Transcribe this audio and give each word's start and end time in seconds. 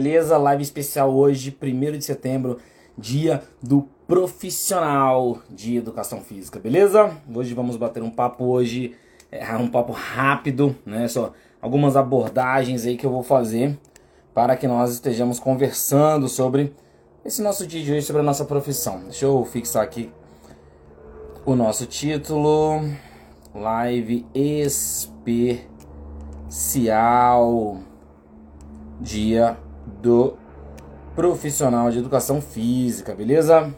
Beleza? 0.00 0.38
Live 0.38 0.62
especial 0.62 1.14
hoje, 1.14 1.54
1 1.62 1.98
de 1.98 2.04
setembro, 2.06 2.56
dia 2.96 3.42
do 3.62 3.86
profissional 4.06 5.40
de 5.50 5.76
educação 5.76 6.22
física, 6.22 6.58
beleza? 6.58 7.14
Hoje 7.34 7.52
vamos 7.52 7.76
bater 7.76 8.02
um 8.02 8.08
papo 8.08 8.46
hoje, 8.46 8.94
é 9.30 9.54
um 9.58 9.68
papo 9.68 9.92
rápido, 9.92 10.74
né? 10.86 11.06
Só 11.06 11.34
algumas 11.60 11.96
abordagens 11.96 12.86
aí 12.86 12.96
que 12.96 13.04
eu 13.04 13.10
vou 13.10 13.22
fazer 13.22 13.78
para 14.32 14.56
que 14.56 14.66
nós 14.66 14.90
estejamos 14.90 15.38
conversando 15.38 16.30
sobre 16.30 16.74
esse 17.22 17.42
nosso 17.42 17.66
dia 17.66 17.84
de 17.84 17.92
hoje, 17.92 18.00
sobre 18.00 18.22
a 18.22 18.24
nossa 18.24 18.46
profissão. 18.46 19.00
Deixa 19.00 19.26
eu 19.26 19.44
fixar 19.44 19.82
aqui 19.82 20.10
o 21.44 21.54
nosso 21.54 21.84
título, 21.84 22.80
live 23.54 24.24
especial, 24.34 25.18
dia 28.98 29.58
do 30.02 30.36
profissional 31.14 31.90
de 31.90 31.98
educação 31.98 32.40
física, 32.40 33.14
beleza? 33.14 33.74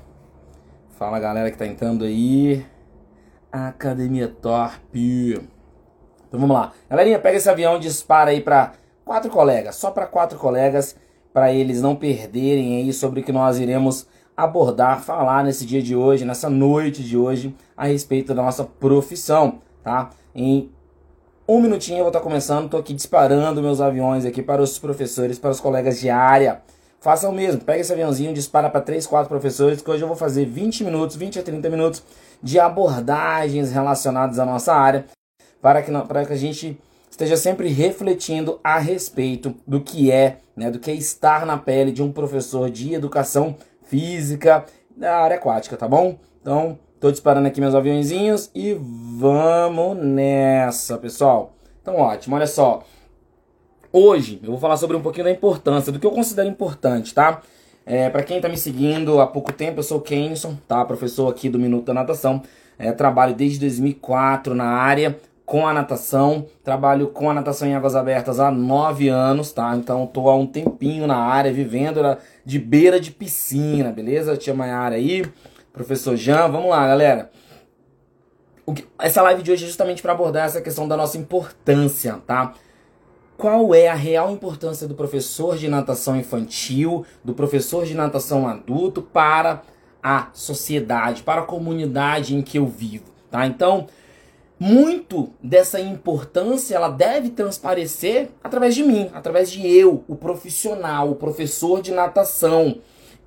Fala 0.98 1.18
galera 1.18 1.50
que 1.50 1.58
tá 1.58 1.66
entrando 1.66 2.04
aí. 2.04 2.64
Academia 3.50 4.28
Torp. 4.28 4.94
Então 4.94 6.40
vamos 6.40 6.56
lá. 6.56 6.72
Galerinha, 6.88 7.18
pega 7.18 7.36
esse 7.36 7.50
avião 7.50 7.76
e 7.76 7.80
dispara 7.80 8.30
aí 8.30 8.40
para 8.40 8.72
quatro 9.04 9.30
colegas, 9.30 9.76
só 9.76 9.90
para 9.90 10.06
quatro 10.06 10.38
colegas, 10.38 10.96
para 11.32 11.52
eles 11.52 11.82
não 11.82 11.96
perderem 11.96 12.76
aí 12.76 12.92
sobre 12.92 13.20
o 13.20 13.24
que 13.24 13.32
nós 13.32 13.58
iremos 13.58 14.06
abordar, 14.36 15.00
falar 15.02 15.44
nesse 15.44 15.66
dia 15.66 15.82
de 15.82 15.94
hoje, 15.94 16.24
nessa 16.24 16.48
noite 16.48 17.02
de 17.02 17.16
hoje, 17.18 17.54
a 17.76 17.86
respeito 17.86 18.34
da 18.34 18.42
nossa 18.42 18.64
profissão, 18.64 19.60
tá? 19.82 20.10
Em 20.34 20.70
um 21.46 21.60
minutinho 21.60 21.98
eu 21.98 22.04
vou 22.04 22.08
estar 22.08 22.20
começando, 22.20 22.70
tô 22.70 22.76
aqui 22.76 22.94
disparando 22.94 23.62
meus 23.62 23.80
aviões 23.80 24.24
aqui 24.24 24.42
para 24.42 24.62
os 24.62 24.78
professores, 24.78 25.38
para 25.38 25.50
os 25.50 25.60
colegas 25.60 25.98
de 25.98 26.08
área. 26.08 26.62
Façam 27.00 27.30
o 27.30 27.34
mesmo, 27.34 27.60
pega 27.60 27.80
esse 27.80 27.92
aviãozinho, 27.92 28.32
dispara 28.32 28.70
para 28.70 28.80
3, 28.80 29.06
4 29.06 29.28
professores, 29.28 29.82
que 29.82 29.90
hoje 29.90 30.02
eu 30.02 30.08
vou 30.08 30.16
fazer 30.16 30.44
20 30.44 30.84
minutos, 30.84 31.16
20 31.16 31.40
a 31.40 31.42
30 31.42 31.68
minutos 31.68 32.02
de 32.40 32.60
abordagens 32.60 33.72
relacionadas 33.72 34.38
à 34.38 34.44
nossa 34.44 34.72
área, 34.72 35.06
para 35.60 35.82
que, 35.82 35.90
para 35.90 36.24
que 36.24 36.32
a 36.32 36.36
gente 36.36 36.78
esteja 37.10 37.36
sempre 37.36 37.68
refletindo 37.68 38.60
a 38.62 38.78
respeito 38.78 39.54
do 39.66 39.80
que 39.80 40.12
é, 40.12 40.38
né, 40.56 40.70
do 40.70 40.78
que 40.78 40.92
é 40.92 40.94
estar 40.94 41.44
na 41.44 41.58
pele 41.58 41.90
de 41.90 42.02
um 42.02 42.12
professor 42.12 42.70
de 42.70 42.94
educação 42.94 43.56
física 43.82 44.64
da 44.96 45.16
área 45.16 45.36
aquática, 45.36 45.76
tá 45.76 45.88
bom? 45.88 46.18
Então, 46.40 46.78
Tô 47.02 47.10
disparando 47.10 47.48
aqui 47.48 47.60
meus 47.60 47.74
aviãozinhos 47.74 48.48
e 48.54 48.74
vamos 48.74 49.96
nessa, 49.96 50.96
pessoal. 50.96 51.52
Então, 51.82 51.96
ótimo, 51.96 52.36
olha 52.36 52.46
só. 52.46 52.84
Hoje 53.92 54.38
eu 54.40 54.50
vou 54.50 54.60
falar 54.60 54.76
sobre 54.76 54.96
um 54.96 55.02
pouquinho 55.02 55.24
da 55.24 55.32
importância, 55.32 55.90
do 55.90 55.98
que 55.98 56.06
eu 56.06 56.12
considero 56.12 56.48
importante, 56.48 57.12
tá? 57.12 57.42
É, 57.84 58.08
para 58.08 58.22
quem 58.22 58.40
tá 58.40 58.48
me 58.48 58.56
seguindo 58.56 59.20
há 59.20 59.26
pouco 59.26 59.52
tempo, 59.52 59.80
eu 59.80 59.82
sou 59.82 59.98
o 59.98 60.00
Kenson, 60.00 60.56
tá? 60.68 60.84
Professor 60.84 61.28
aqui 61.28 61.48
do 61.48 61.58
Minuto 61.58 61.86
da 61.86 61.94
Natação. 61.94 62.40
É, 62.78 62.92
trabalho 62.92 63.34
desde 63.34 63.58
2004 63.58 64.54
na 64.54 64.66
área 64.66 65.18
com 65.44 65.66
a 65.66 65.72
natação. 65.72 66.46
Trabalho 66.62 67.08
com 67.08 67.28
a 67.28 67.34
natação 67.34 67.66
em 67.66 67.74
águas 67.74 67.96
abertas 67.96 68.38
há 68.38 68.48
nove 68.48 69.08
anos, 69.08 69.50
tá? 69.50 69.74
Então 69.74 70.06
tô 70.06 70.28
há 70.28 70.36
um 70.36 70.46
tempinho 70.46 71.08
na 71.08 71.16
área, 71.16 71.52
vivendo 71.52 72.00
de 72.44 72.60
beira 72.60 73.00
de 73.00 73.10
piscina, 73.10 73.90
beleza? 73.90 74.36
Tia 74.36 74.54
Maiara 74.54 74.94
aí 74.94 75.24
professor 75.72 76.16
Jean. 76.16 76.48
Vamos 76.48 76.70
lá, 76.70 76.86
galera. 76.86 77.30
Que, 78.74 78.86
essa 78.98 79.22
live 79.22 79.42
de 79.42 79.50
hoje 79.50 79.64
é 79.64 79.66
justamente 79.66 80.02
para 80.02 80.12
abordar 80.12 80.46
essa 80.46 80.60
questão 80.60 80.86
da 80.86 80.96
nossa 80.96 81.18
importância, 81.18 82.20
tá? 82.26 82.54
Qual 83.36 83.74
é 83.74 83.88
a 83.88 83.94
real 83.94 84.30
importância 84.30 84.86
do 84.86 84.94
professor 84.94 85.56
de 85.56 85.68
natação 85.68 86.16
infantil, 86.16 87.04
do 87.24 87.34
professor 87.34 87.84
de 87.84 87.94
natação 87.94 88.46
adulto 88.46 89.02
para 89.02 89.62
a 90.02 90.28
sociedade, 90.32 91.22
para 91.22 91.42
a 91.42 91.44
comunidade 91.44 92.36
em 92.36 92.42
que 92.42 92.58
eu 92.58 92.66
vivo, 92.66 93.06
tá? 93.30 93.46
Então, 93.46 93.88
muito 94.58 95.32
dessa 95.42 95.80
importância 95.80 96.76
ela 96.76 96.88
deve 96.88 97.30
transparecer 97.30 98.30
através 98.44 98.76
de 98.76 98.84
mim, 98.84 99.10
através 99.12 99.50
de 99.50 99.66
eu, 99.66 100.04
o 100.06 100.14
profissional, 100.14 101.10
o 101.10 101.16
professor 101.16 101.82
de 101.82 101.90
natação 101.90 102.78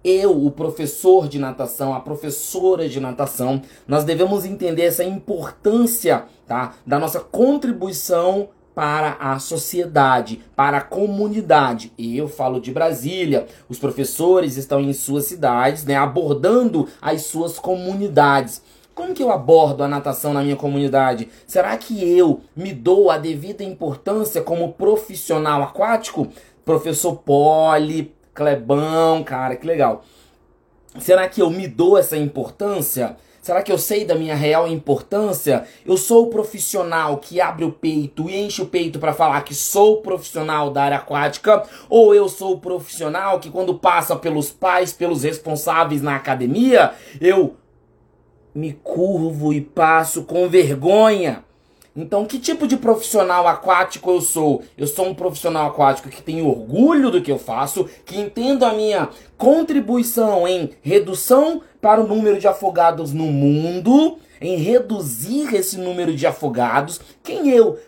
eu, 0.06 0.46
o 0.46 0.52
professor 0.52 1.28
de 1.28 1.40
natação, 1.40 1.94
a 1.94 2.00
professora 2.00 2.88
de 2.88 3.00
natação, 3.00 3.62
nós 3.88 4.04
devemos 4.04 4.46
entender 4.46 4.84
essa 4.84 5.04
importância, 5.04 6.26
tá, 6.46 6.76
da 6.86 7.00
nossa 7.00 7.20
contribuição 7.20 8.50
para 8.76 9.18
a 9.20 9.40
sociedade, 9.40 10.42
para 10.56 10.78
a 10.78 10.82
comunidade. 10.82 11.92
E 11.98 12.16
eu 12.16 12.28
falo 12.28 12.60
de 12.60 12.72
Brasília, 12.72 13.48
os 13.68 13.80
professores 13.80 14.58
estão 14.58 14.80
em 14.80 14.94
suas 14.94 15.26
cidades, 15.26 15.86
né, 15.86 15.96
abordando 15.96 16.88
as 17.02 17.24
suas 17.24 17.58
comunidades. 17.58 18.62
Como 18.94 19.14
que 19.14 19.24
eu 19.24 19.32
abordo 19.32 19.84
a 19.84 19.88
natação 19.88 20.34
na 20.34 20.44
minha 20.44 20.56
comunidade? 20.56 21.30
Será 21.48 21.76
que 21.78 22.18
eu 22.18 22.42
me 22.56 22.74
dou 22.74 23.10
a 23.10 23.18
devida 23.18 23.64
importância 23.64 24.42
como 24.42 24.74
profissional 24.74 25.64
aquático? 25.64 26.28
Professor 26.64 27.18
Poli, 27.18 28.15
Clebão, 28.36 29.24
cara, 29.24 29.56
que 29.56 29.66
legal. 29.66 30.04
Será 31.00 31.28
que 31.28 31.42
eu 31.42 31.50
me 31.50 31.68
dou 31.68 31.98
essa 31.98 32.18
importância? 32.18 33.16
Será 33.42 33.62
que 33.62 33.72
eu 33.72 33.78
sei 33.78 34.04
da 34.04 34.16
minha 34.16 34.36
real 34.36 34.68
importância? 34.68 35.66
Eu 35.86 35.96
sou 35.96 36.26
o 36.26 36.30
profissional 36.30 37.18
que 37.18 37.40
abre 37.40 37.64
o 37.64 37.72
peito 37.72 38.30
e 38.30 38.36
enche 38.36 38.62
o 38.62 38.66
peito 38.66 39.00
para 39.00 39.14
falar 39.14 39.42
que 39.44 39.54
sou 39.54 40.02
profissional 40.02 40.70
da 40.70 40.84
área 40.84 40.98
aquática? 40.98 41.64
Ou 41.88 42.14
eu 42.14 42.28
sou 42.28 42.54
o 42.54 42.60
profissional 42.60 43.40
que, 43.40 43.50
quando 43.50 43.76
passa 43.76 44.16
pelos 44.16 44.52
pais, 44.52 44.92
pelos 44.92 45.24
responsáveis 45.24 46.02
na 46.02 46.16
academia, 46.16 46.92
eu 47.22 47.56
me 48.54 48.74
curvo 48.74 49.54
e 49.54 49.62
passo 49.62 50.24
com 50.24 50.50
vergonha? 50.50 51.45
Então, 51.96 52.26
que 52.26 52.38
tipo 52.38 52.68
de 52.68 52.76
profissional 52.76 53.48
aquático 53.48 54.12
eu 54.12 54.20
sou? 54.20 54.64
Eu 54.78 54.86
sou 54.86 55.08
um 55.08 55.16
profissional 55.16 55.68
aquático 55.68 56.10
que 56.10 56.22
tem 56.22 56.42
orgulho 56.42 57.10
do 57.10 57.22
que 57.22 57.32
eu 57.32 57.40
faço, 57.40 57.90
que 58.06 58.20
entendo 58.20 58.66
a 58.66 58.74
minha 58.74 59.10
contribuição 59.38 60.46
em 60.46 60.72
redução 60.82 61.62
para 61.82 62.02
o 62.02 62.08
número 62.08 62.38
de 62.38 62.48
afogados 62.48 63.14
no 63.14 63.26
mundo, 63.26 64.18
em 64.42 64.58
reduzir 64.58 65.56
esse 65.56 65.78
número 65.78 66.14
de 66.14 66.28
afogados. 66.28 67.00
Quem 67.24 67.50
eu 67.50 67.80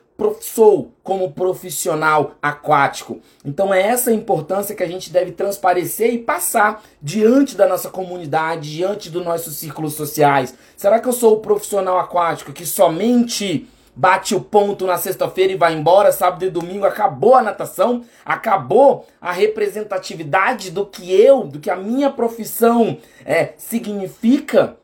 sou 0.41 0.91
como 1.03 1.31
profissional 1.31 2.35
aquático. 2.41 3.19
Então 3.45 3.73
é 3.73 3.81
essa 3.81 4.11
importância 4.11 4.75
que 4.75 4.81
a 4.81 4.87
gente 4.87 5.11
deve 5.11 5.31
transparecer 5.31 6.13
e 6.13 6.17
passar 6.17 6.81
diante 7.01 7.55
da 7.55 7.67
nossa 7.67 7.89
comunidade, 7.89 8.75
diante 8.75 9.09
dos 9.09 9.23
nossos 9.23 9.57
círculos 9.57 9.93
sociais. 9.93 10.55
Será 10.75 10.99
que 10.99 11.07
eu 11.07 11.13
sou 11.13 11.35
o 11.35 11.39
profissional 11.39 11.99
aquático 11.99 12.51
que 12.51 12.65
somente 12.65 13.67
bate 13.97 14.35
o 14.35 14.41
ponto 14.41 14.85
na 14.85 14.95
sexta-feira 14.95 15.51
e 15.51 15.57
vai 15.57 15.73
embora, 15.73 16.11
sábado 16.11 16.45
e 16.45 16.51
domingo 16.51 16.85
acabou 16.85 17.33
a 17.33 17.41
natação, 17.41 18.03
acabou 18.23 19.07
a 19.19 19.31
representatividade 19.31 20.69
do 20.69 20.85
que 20.85 21.11
eu, 21.11 21.45
do 21.45 21.59
que 21.59 21.71
a 21.71 21.75
minha 21.75 22.11
profissão 22.11 22.99
é, 23.25 23.53
significa. 23.57 24.77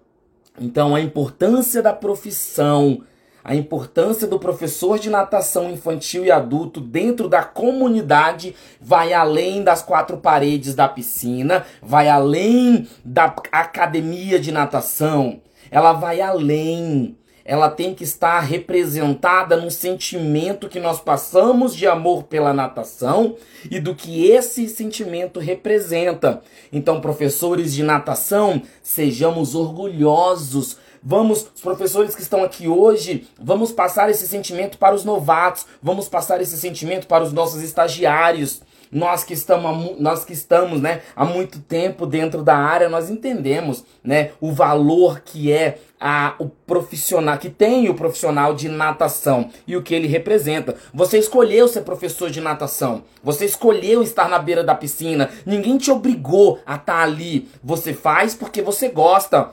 Então, 0.60 0.96
a 0.96 1.00
importância 1.00 1.80
da 1.80 1.94
profissão, 1.94 3.04
a 3.44 3.54
importância 3.54 4.26
do 4.26 4.40
professor 4.40 4.98
de 4.98 5.12
natação 5.12 5.70
infantil 5.70 6.26
e 6.26 6.32
adulto 6.32 6.82
dentro 6.82 7.30
da 7.30 7.44
comunidade 7.44 8.56
vai 8.82 9.14
além 9.14 9.64
das 9.64 9.84
quatro 9.84 10.18
paredes 10.18 10.74
da 10.74 10.88
piscina, 10.88 11.68
vai 11.84 12.10
além 12.10 12.88
da 13.06 13.26
academia 13.52 14.40
de 14.40 14.52
natação, 14.52 15.40
ela 15.70 15.94
vai 15.94 16.20
além 16.20 17.16
ela 17.46 17.70
tem 17.70 17.94
que 17.94 18.04
estar 18.04 18.40
representada 18.40 19.58
no 19.58 19.70
sentimento 19.70 20.70
que 20.70 20.80
nós 20.80 21.00
passamos 21.00 21.76
de 21.76 21.86
amor 21.86 22.24
pela 22.24 22.54
natação 22.54 23.36
e 23.70 23.80
do 23.80 23.94
que 23.94 24.30
esse 24.30 24.70
sentimento 24.70 25.40
representa. 25.40 26.42
Então, 26.72 27.02
professores 27.02 27.74
de 27.74 27.84
natação, 27.84 28.62
sejamos 28.82 29.56
orgulhosos. 29.56 30.78
Vamos, 31.06 31.50
os 31.54 31.62
professores 31.62 32.16
que 32.16 32.22
estão 32.22 32.44
aqui 32.44 32.66
hoje, 32.66 33.28
vamos 33.38 33.74
passar 33.74 34.10
esse 34.10 34.26
sentimento 34.26 34.78
para 34.78 34.96
os 34.96 35.04
novatos, 35.04 35.66
vamos 35.82 36.08
passar 36.08 36.40
esse 36.40 36.58
sentimento 36.58 37.08
para 37.08 37.24
os 37.24 37.34
nossos 37.34 37.62
estagiários. 37.62 38.62
Nós 38.90 39.24
que 39.24 39.34
estamos, 39.34 40.00
nós 40.00 40.24
que 40.24 40.34
estamos, 40.34 40.80
né, 40.80 41.02
há 41.16 41.26
muito 41.26 41.60
tempo 41.60 42.06
dentro 42.06 42.44
da 42.44 42.56
área, 42.56 42.88
nós 42.88 43.10
entendemos, 43.10 43.84
né, 44.04 44.32
o 44.40 44.52
valor 44.52 45.22
que 45.22 45.52
é 45.52 45.80
a, 46.06 46.36
o 46.38 46.50
profissional, 46.50 47.38
que 47.38 47.50
tem 47.50 47.88
o 47.88 47.96
profissional 47.96 48.54
de 48.54 48.68
natação 48.68 49.50
e 49.66 49.78
o 49.78 49.82
que 49.82 49.96
ele 49.96 50.06
representa. 50.06 50.76
Você 50.94 51.18
escolheu 51.18 51.66
ser 51.70 51.84
professor 51.84 52.30
de 52.30 52.42
natação. 52.42 53.06
Você 53.24 53.46
escolheu 53.46 54.04
estar 54.04 54.28
na 54.28 54.38
beira 54.38 54.66
da 54.66 54.76
piscina. 54.76 55.30
Ninguém 55.46 55.78
te 55.78 55.90
obrigou 55.90 56.60
a 56.66 56.76
estar 56.76 57.02
ali. 57.02 57.48
Você 57.64 57.94
faz 57.94 58.36
porque 58.36 58.62
você 58.62 58.90
gosta. 58.90 59.52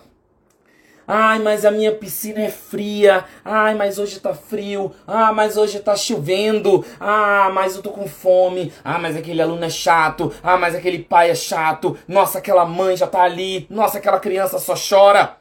Ai, 1.07 1.39
mas 1.39 1.65
a 1.65 1.71
minha 1.71 1.93
piscina 1.93 2.41
é 2.41 2.51
fria. 2.51 3.25
Ai, 3.45 3.75
mas 3.75 3.99
hoje 3.99 4.19
tá 4.19 4.35
frio. 4.35 4.93
Ah, 5.07 5.33
mas 5.33 5.57
hoje 5.57 5.79
tá 5.79 5.95
chovendo. 5.95 6.85
Ah, 6.99 7.51
mas 7.53 7.77
eu 7.77 7.83
tô 7.83 7.91
com 7.91 8.09
fome. 8.09 8.73
Ah, 8.85 8.99
mas 8.99 9.17
aquele 9.17 9.41
aluno 9.41 9.65
é 9.65 9.71
chato. 9.71 10.33
Ah, 10.43 10.57
mas 10.57 10.75
aquele 10.75 10.99
pai 10.99 11.31
é 11.31 11.35
chato. 11.35 11.97
Nossa, 12.09 12.39
aquela 12.39 12.65
mãe 12.65 12.97
já 12.97 13.07
tá 13.07 13.23
ali. 13.23 13.67
Nossa, 13.71 13.99
aquela 13.99 14.19
criança 14.19 14.59
só 14.59 14.75
chora. 14.75 15.40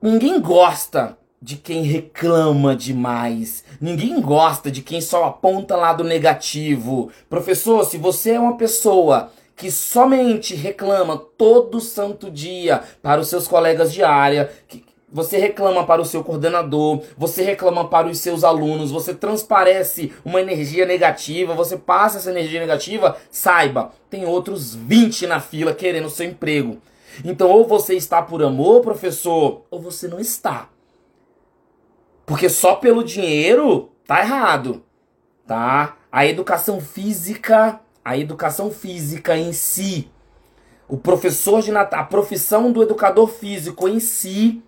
Ninguém 0.00 0.40
gosta 0.40 1.18
de 1.42 1.56
quem 1.56 1.82
reclama 1.82 2.76
demais. 2.76 3.64
Ninguém 3.80 4.20
gosta 4.20 4.70
de 4.70 4.80
quem 4.80 5.00
só 5.00 5.24
aponta 5.24 5.74
lado 5.74 6.04
negativo. 6.04 7.10
Professor, 7.28 7.84
se 7.84 7.98
você 7.98 8.32
é 8.32 8.40
uma 8.40 8.56
pessoa 8.56 9.32
que 9.56 9.72
somente 9.72 10.54
reclama 10.54 11.16
todo 11.36 11.80
santo 11.80 12.30
dia 12.30 12.80
para 13.02 13.20
os 13.20 13.26
seus 13.26 13.48
colegas 13.48 13.92
de 13.92 14.04
área, 14.04 14.52
que 14.68 14.84
você 15.10 15.36
reclama 15.36 15.84
para 15.84 16.00
o 16.00 16.04
seu 16.04 16.22
coordenador, 16.22 17.02
você 17.16 17.42
reclama 17.42 17.88
para 17.88 18.06
os 18.06 18.18
seus 18.18 18.44
alunos, 18.44 18.92
você 18.92 19.12
transparece 19.12 20.12
uma 20.24 20.40
energia 20.40 20.86
negativa, 20.86 21.54
você 21.54 21.76
passa 21.76 22.18
essa 22.18 22.30
energia 22.30 22.60
negativa, 22.60 23.16
saiba, 23.32 23.90
tem 24.08 24.26
outros 24.26 24.76
20 24.76 25.26
na 25.26 25.40
fila 25.40 25.74
querendo 25.74 26.08
seu 26.08 26.26
emprego. 26.26 26.78
Então, 27.24 27.50
ou 27.50 27.66
você 27.66 27.94
está 27.94 28.22
por 28.22 28.42
amor, 28.42 28.82
professor, 28.82 29.64
ou 29.70 29.80
você 29.80 30.08
não 30.08 30.20
está. 30.20 30.68
Porque 32.24 32.48
só 32.48 32.76
pelo 32.76 33.02
dinheiro 33.02 33.90
tá 34.06 34.20
errado, 34.20 34.82
tá? 35.46 35.96
A 36.10 36.26
educação 36.26 36.80
física 36.80 37.80
a 38.08 38.16
educação 38.16 38.70
física 38.70 39.36
em 39.36 39.52
si, 39.52 40.10
o 40.88 40.96
professor 40.96 41.60
de 41.60 41.70
nat 41.70 41.92
a 41.92 42.02
profissão 42.02 42.72
do 42.72 42.82
educador 42.82 43.28
físico 43.28 43.86
em 43.86 44.00
si, 44.00 44.62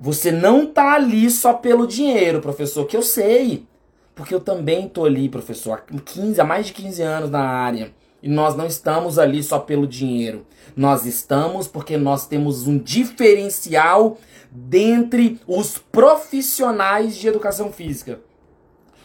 você 0.00 0.32
não 0.32 0.64
tá 0.64 0.94
ali 0.94 1.30
só 1.30 1.52
pelo 1.52 1.86
dinheiro, 1.86 2.40
professor, 2.40 2.86
que 2.86 2.96
eu 2.96 3.02
sei. 3.02 3.66
Porque 4.14 4.34
eu 4.34 4.40
também 4.40 4.88
tô 4.88 5.04
ali, 5.04 5.28
professor, 5.28 5.74
há 5.74 6.00
15, 6.00 6.40
há 6.40 6.44
mais 6.44 6.68
de 6.68 6.72
15 6.72 7.02
anos 7.02 7.30
na 7.30 7.40
área. 7.40 7.92
E 8.22 8.28
nós 8.28 8.56
não 8.56 8.66
estamos 8.66 9.18
ali 9.18 9.42
só 9.42 9.58
pelo 9.58 9.86
dinheiro. 9.86 10.46
Nós 10.76 11.06
estamos 11.06 11.68
porque 11.68 11.96
nós 11.96 12.26
temos 12.26 12.66
um 12.66 12.78
diferencial 12.78 14.18
dentre 14.50 15.40
os 15.46 15.78
profissionais 15.78 17.16
de 17.16 17.28
educação 17.28 17.72
física. 17.72 18.20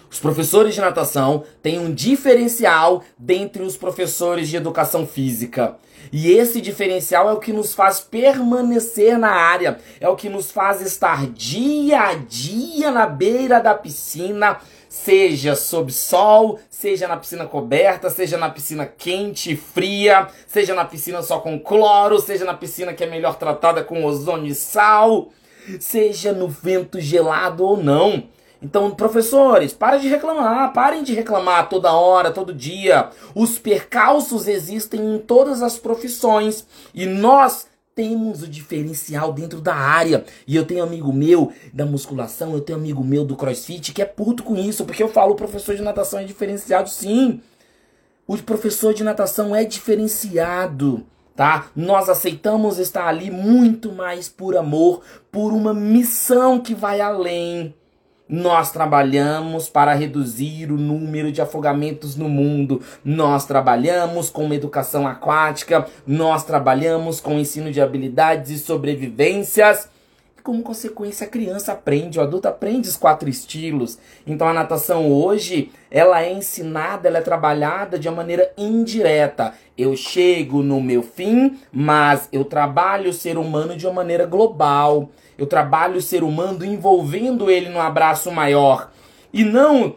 Os 0.09 0.19
professores 0.19 0.75
de 0.75 0.81
natação 0.81 1.43
têm 1.61 1.79
um 1.79 1.91
diferencial 1.91 3.03
dentre 3.17 3.63
os 3.63 3.75
professores 3.75 4.47
de 4.47 4.55
educação 4.55 5.07
física. 5.07 5.77
E 6.11 6.31
esse 6.31 6.61
diferencial 6.61 7.29
é 7.29 7.33
o 7.33 7.39
que 7.39 7.51
nos 7.51 7.73
faz 7.73 7.99
permanecer 7.99 9.17
na 9.17 9.31
área, 9.31 9.79
é 9.99 10.07
o 10.07 10.15
que 10.15 10.29
nos 10.29 10.51
faz 10.51 10.81
estar 10.81 11.25
dia 11.31 11.99
a 11.99 12.13
dia 12.13 12.91
na 12.91 13.07
beira 13.07 13.59
da 13.59 13.73
piscina, 13.73 14.59
seja 14.93 15.55
sob 15.55 15.91
sol, 15.91 16.59
seja 16.69 17.07
na 17.07 17.17
piscina 17.17 17.47
coberta, 17.47 18.11
seja 18.11 18.37
na 18.37 18.47
piscina 18.47 18.85
quente 18.85 19.53
e 19.53 19.55
fria, 19.55 20.27
seja 20.45 20.75
na 20.75 20.85
piscina 20.85 21.23
só 21.23 21.39
com 21.39 21.59
cloro, 21.59 22.19
seja 22.19 22.45
na 22.45 22.53
piscina 22.53 22.93
que 22.93 23.03
é 23.03 23.07
melhor 23.07 23.35
tratada 23.35 23.83
com 23.83 24.05
ozônio 24.05 24.51
e 24.51 24.53
sal, 24.53 25.29
seja 25.79 26.31
no 26.31 26.47
vento 26.47 27.01
gelado 27.01 27.65
ou 27.65 27.75
não. 27.75 28.25
Então, 28.61 28.91
professores, 28.91 29.73
parem 29.73 29.99
de 29.99 30.07
reclamar, 30.07 30.71
parem 30.73 31.01
de 31.01 31.15
reclamar 31.15 31.69
toda 31.69 31.91
hora, 31.91 32.29
todo 32.29 32.53
dia. 32.53 33.09
Os 33.33 33.57
percalços 33.57 34.47
existem 34.47 35.15
em 35.15 35.17
todas 35.17 35.63
as 35.63 35.75
profissões 35.75 36.67
e 36.93 37.07
nós 37.07 37.65
temos 37.95 38.41
o 38.41 38.47
diferencial 38.47 39.31
dentro 39.31 39.61
da 39.61 39.75
área. 39.75 40.25
E 40.47 40.55
eu 40.55 40.65
tenho 40.65 40.83
amigo 40.83 41.11
meu 41.13 41.51
da 41.73 41.85
musculação, 41.85 42.53
eu 42.53 42.61
tenho 42.61 42.79
amigo 42.79 43.03
meu 43.03 43.25
do 43.25 43.35
crossfit 43.35 43.93
que 43.93 44.01
é 44.01 44.05
puto 44.05 44.43
com 44.43 44.55
isso, 44.55 44.85
porque 44.85 45.03
eu 45.03 45.09
falo 45.09 45.33
o 45.33 45.37
professor 45.37 45.75
de 45.75 45.81
natação 45.81 46.19
é 46.19 46.23
diferenciado 46.23 46.89
sim. 46.89 47.41
O 48.25 48.37
professor 48.37 48.93
de 48.93 49.03
natação 49.03 49.55
é 49.55 49.65
diferenciado, 49.65 51.05
tá? 51.35 51.67
Nós 51.75 52.07
aceitamos 52.07 52.79
estar 52.79 53.07
ali 53.07 53.29
muito 53.29 53.91
mais 53.91 54.29
por 54.29 54.55
amor, 54.55 55.01
por 55.31 55.51
uma 55.51 55.73
missão 55.73 56.59
que 56.59 56.73
vai 56.73 57.01
além 57.01 57.75
nós 58.27 58.71
trabalhamos 58.71 59.67
para 59.67 59.93
reduzir 59.93 60.71
o 60.71 60.77
número 60.77 61.31
de 61.31 61.41
afogamentos 61.41 62.15
no 62.15 62.29
mundo. 62.29 62.81
Nós 63.03 63.45
trabalhamos 63.45 64.29
com 64.29 64.45
uma 64.45 64.55
educação 64.55 65.07
aquática. 65.07 65.85
Nós 66.07 66.43
trabalhamos 66.43 67.19
com 67.19 67.37
ensino 67.37 67.71
de 67.71 67.81
habilidades 67.81 68.49
e 68.49 68.57
sobrevivências. 68.57 69.89
Como 70.43 70.61
consequência, 70.61 71.25
a 71.25 71.29
criança 71.29 71.71
aprende, 71.71 72.19
o 72.19 72.21
adulto 72.21 72.49
aprende 72.49 72.89
os 72.89 72.97
quatro 72.97 73.29
estilos. 73.29 73.97
Então 74.27 74.45
a 74.45 74.53
natação 74.53 75.09
hoje, 75.09 75.71
ela 75.89 76.21
é 76.21 76.33
ensinada, 76.33 77.07
ela 77.07 77.19
é 77.19 77.21
trabalhada 77.21 77.97
de 77.97 78.09
uma 78.09 78.17
maneira 78.17 78.51
indireta. 78.57 79.53
Eu 79.77 79.95
chego 79.95 80.61
no 80.61 80.81
meu 80.81 81.01
fim, 81.01 81.57
mas 81.71 82.27
eu 82.29 82.43
trabalho 82.43 83.11
o 83.11 83.13
ser 83.13 83.37
humano 83.37 83.77
de 83.77 83.87
uma 83.87 83.93
maneira 83.93 84.25
global. 84.25 85.11
Eu 85.37 85.47
trabalho 85.47 85.95
o 85.95 86.01
ser 86.01 86.23
humano 86.23 86.65
envolvendo 86.65 87.49
ele 87.49 87.69
num 87.69 87.79
abraço 87.79 88.29
maior. 88.29 88.91
E 89.31 89.45
não 89.45 89.95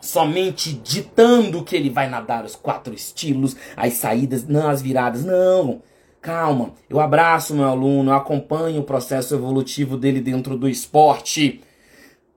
somente 0.00 0.72
ditando 0.72 1.62
que 1.62 1.76
ele 1.76 1.90
vai 1.90 2.08
nadar 2.08 2.46
os 2.46 2.56
quatro 2.56 2.94
estilos, 2.94 3.54
as 3.76 3.92
saídas, 3.92 4.48
não 4.48 4.70
as 4.70 4.80
viradas. 4.80 5.22
Não. 5.22 5.82
Calma, 6.22 6.72
eu 6.88 7.00
abraço 7.00 7.52
meu 7.52 7.64
aluno, 7.64 8.12
eu 8.12 8.14
acompanho 8.14 8.80
o 8.80 8.84
processo 8.84 9.34
evolutivo 9.34 9.96
dele 9.96 10.20
dentro 10.20 10.56
do 10.56 10.68
esporte, 10.68 11.60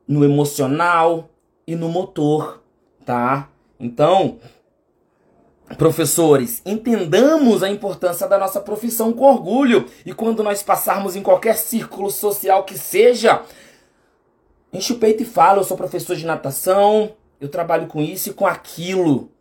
no 0.07 0.25
emocional 0.25 1.29
e 1.67 1.75
no 1.75 1.87
motor, 1.87 2.63
tá? 3.05 3.47
Então, 3.79 4.39
Professores, 5.77 6.61
entendamos 6.63 7.63
a 7.63 7.69
importância 7.69 8.27
da 8.27 8.37
nossa 8.37 8.61
profissão 8.61 9.11
com 9.11 9.25
orgulho 9.25 9.85
e 10.05 10.13
quando 10.13 10.43
nós 10.43 10.61
passarmos 10.61 11.15
em 11.15 11.23
qualquer 11.23 11.57
círculo 11.57 12.11
social 12.11 12.63
que 12.63 12.77
seja, 12.77 13.41
enche 14.71 14.93
o 14.93 14.99
peito 14.99 15.23
e 15.23 15.25
fala: 15.25 15.59
Eu 15.59 15.63
sou 15.63 15.75
professor 15.75 16.15
de 16.15 16.23
natação, 16.23 17.13
eu 17.41 17.49
trabalho 17.49 17.87
com 17.87 17.99
isso 17.99 18.29
e 18.29 18.33
com 18.33 18.45
aquilo. 18.45 19.31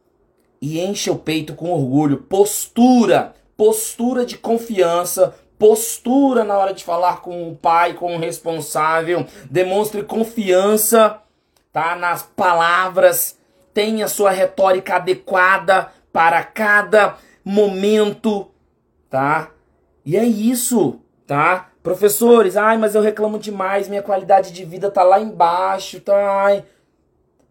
E 0.63 0.81
enche 0.81 1.11
o 1.11 1.17
peito 1.17 1.55
com 1.55 1.71
orgulho. 1.71 2.23
Postura, 2.23 3.35
postura 3.57 4.25
de 4.25 4.37
confiança, 4.39 5.35
postura 5.59 6.45
na 6.45 6.57
hora 6.59 6.75
de 6.75 6.85
falar 6.85 7.21
com 7.21 7.49
o 7.49 7.57
pai, 7.57 7.95
com 7.95 8.17
o 8.17 8.19
responsável. 8.19 9.27
Demonstre 9.51 10.03
confiança 10.03 11.21
tá, 11.73 11.97
nas 11.97 12.23
palavras, 12.23 13.39
tenha 13.73 14.07
sua 14.07 14.31
retórica 14.31 14.97
adequada 14.97 15.91
para 16.13 16.43
cada 16.45 17.17
momento, 17.45 18.49
tá? 19.11 19.51
E 20.07 20.17
é 20.17 20.25
isso, 20.25 21.01
tá? 21.27 21.71
Professores, 21.83 22.57
ai, 22.57 22.79
mas 22.79 22.95
eu 22.95 23.03
reclamo 23.03 23.39
demais, 23.39 23.89
minha 23.89 24.03
qualidade 24.03 24.53
de 24.53 24.65
vida 24.65 24.91
tá 24.91 25.03
lá 25.03 25.21
embaixo, 25.21 26.01
tá? 26.01 26.45
Ai. 26.45 26.65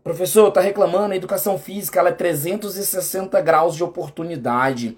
Professor, 0.04 0.52
tá 0.52 0.60
reclamando, 0.60 1.14
a 1.14 1.18
educação 1.18 1.58
física 1.58 2.00
ela 2.00 2.10
é 2.10 2.14
360 2.14 3.40
graus 3.42 3.76
de 3.76 3.84
oportunidade. 3.84 4.98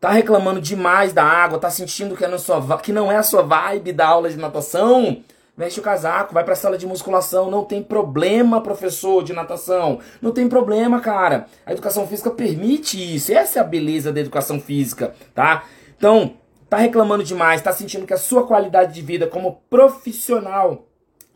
Tá 0.00 0.10
reclamando 0.10 0.60
demais 0.60 1.12
da 1.12 1.24
água, 1.24 1.58
tá 1.58 1.70
sentindo 1.70 2.16
que, 2.16 2.24
é 2.24 2.38
sua, 2.38 2.78
que 2.78 2.92
não 2.92 3.10
é 3.10 3.16
a 3.16 3.22
sua 3.22 3.42
vibe 3.42 3.92
da 3.92 4.06
aula 4.06 4.30
de 4.30 4.36
natação? 4.36 5.24
Veste 5.56 5.80
o 5.80 5.82
casaco, 5.82 6.32
vai 6.32 6.44
pra 6.44 6.54
sala 6.54 6.78
de 6.78 6.86
musculação. 6.86 7.50
Não 7.50 7.64
tem 7.64 7.82
problema, 7.82 8.60
professor 8.60 9.24
de 9.24 9.32
natação. 9.32 9.98
Não 10.22 10.30
tem 10.30 10.48
problema, 10.48 11.00
cara. 11.00 11.46
A 11.66 11.72
educação 11.72 12.06
física 12.06 12.30
permite 12.30 13.16
isso. 13.16 13.32
Essa 13.32 13.58
é 13.58 13.62
a 13.62 13.64
beleza 13.64 14.12
da 14.12 14.20
educação 14.20 14.60
física, 14.60 15.16
tá? 15.34 15.64
Então, 15.96 16.34
tá 16.70 16.76
reclamando 16.76 17.24
demais, 17.24 17.60
tá 17.60 17.72
sentindo 17.72 18.06
que 18.06 18.14
a 18.14 18.18
sua 18.18 18.46
qualidade 18.46 18.94
de 18.94 19.02
vida 19.02 19.26
como 19.26 19.62
profissional 19.68 20.86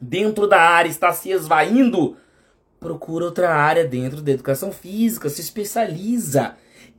dentro 0.01 0.47
da 0.47 0.61
área 0.61 0.89
está 0.89 1.13
se 1.13 1.31
esvaindo? 1.33 2.17
Procura 2.79 3.25
outra 3.25 3.53
área 3.53 3.85
dentro 3.85 4.23
da 4.23 4.31
educação 4.31 4.71
física, 4.71 5.29
se 5.29 5.41
especializa. 5.41 6.55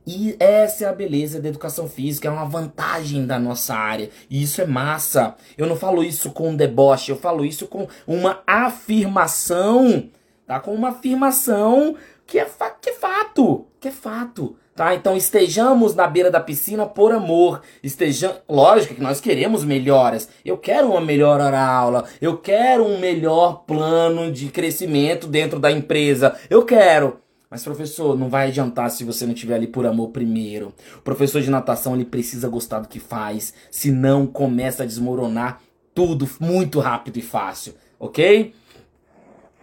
E 0.06 0.36
essa 0.38 0.84
é 0.84 0.88
a 0.88 0.92
beleza 0.92 1.40
da 1.40 1.48
educação 1.48 1.88
física, 1.88 2.28
é 2.28 2.30
uma 2.30 2.44
vantagem 2.44 3.26
da 3.26 3.38
nossa 3.38 3.74
área. 3.74 4.10
E 4.28 4.42
isso 4.42 4.60
é 4.60 4.66
massa. 4.66 5.34
Eu 5.56 5.66
não 5.66 5.76
falo 5.76 6.02
isso 6.02 6.30
com 6.30 6.54
deboche, 6.54 7.10
eu 7.10 7.16
falo 7.16 7.44
isso 7.44 7.66
com 7.66 7.88
uma 8.06 8.42
afirmação, 8.46 10.10
tá? 10.46 10.60
Com 10.60 10.74
uma 10.74 10.90
afirmação 10.90 11.96
que 12.26 12.38
é, 12.38 12.44
fa 12.44 12.70
que 12.70 12.90
é 12.90 12.94
fato, 12.94 13.66
que 13.80 13.88
é 13.88 13.92
fato. 13.92 14.56
Tá? 14.74 14.92
Então 14.92 15.16
estejamos 15.16 15.94
na 15.94 16.04
beira 16.08 16.32
da 16.32 16.40
piscina 16.40 16.84
por 16.84 17.12
amor. 17.12 17.62
Estejam, 17.80 18.34
lógico 18.48 18.96
que 18.96 19.00
nós 19.00 19.20
queremos 19.20 19.62
melhoras. 19.62 20.28
Eu 20.44 20.58
quero 20.58 20.90
uma 20.90 21.00
melhor 21.00 21.40
aula, 21.40 22.04
eu 22.20 22.36
quero 22.38 22.84
um 22.84 22.98
melhor 22.98 23.64
plano 23.66 24.32
de 24.32 24.48
crescimento 24.48 25.28
dentro 25.28 25.60
da 25.60 25.70
empresa. 25.70 26.34
Eu 26.50 26.64
quero. 26.64 27.23
Mas 27.54 27.62
professor, 27.62 28.18
não 28.18 28.28
vai 28.28 28.48
adiantar 28.48 28.90
se 28.90 29.04
você 29.04 29.24
não 29.24 29.32
estiver 29.32 29.54
ali 29.54 29.68
por 29.68 29.86
amor 29.86 30.08
primeiro. 30.08 30.74
O 30.96 31.02
professor 31.02 31.40
de 31.40 31.48
natação 31.48 31.94
ele 31.94 32.04
precisa 32.04 32.48
gostar 32.48 32.80
do 32.80 32.88
que 32.88 32.98
faz, 32.98 33.54
senão 33.70 34.26
começa 34.26 34.82
a 34.82 34.86
desmoronar 34.86 35.60
tudo 35.94 36.28
muito 36.40 36.80
rápido 36.80 37.16
e 37.16 37.22
fácil, 37.22 37.76
ok? 37.96 38.52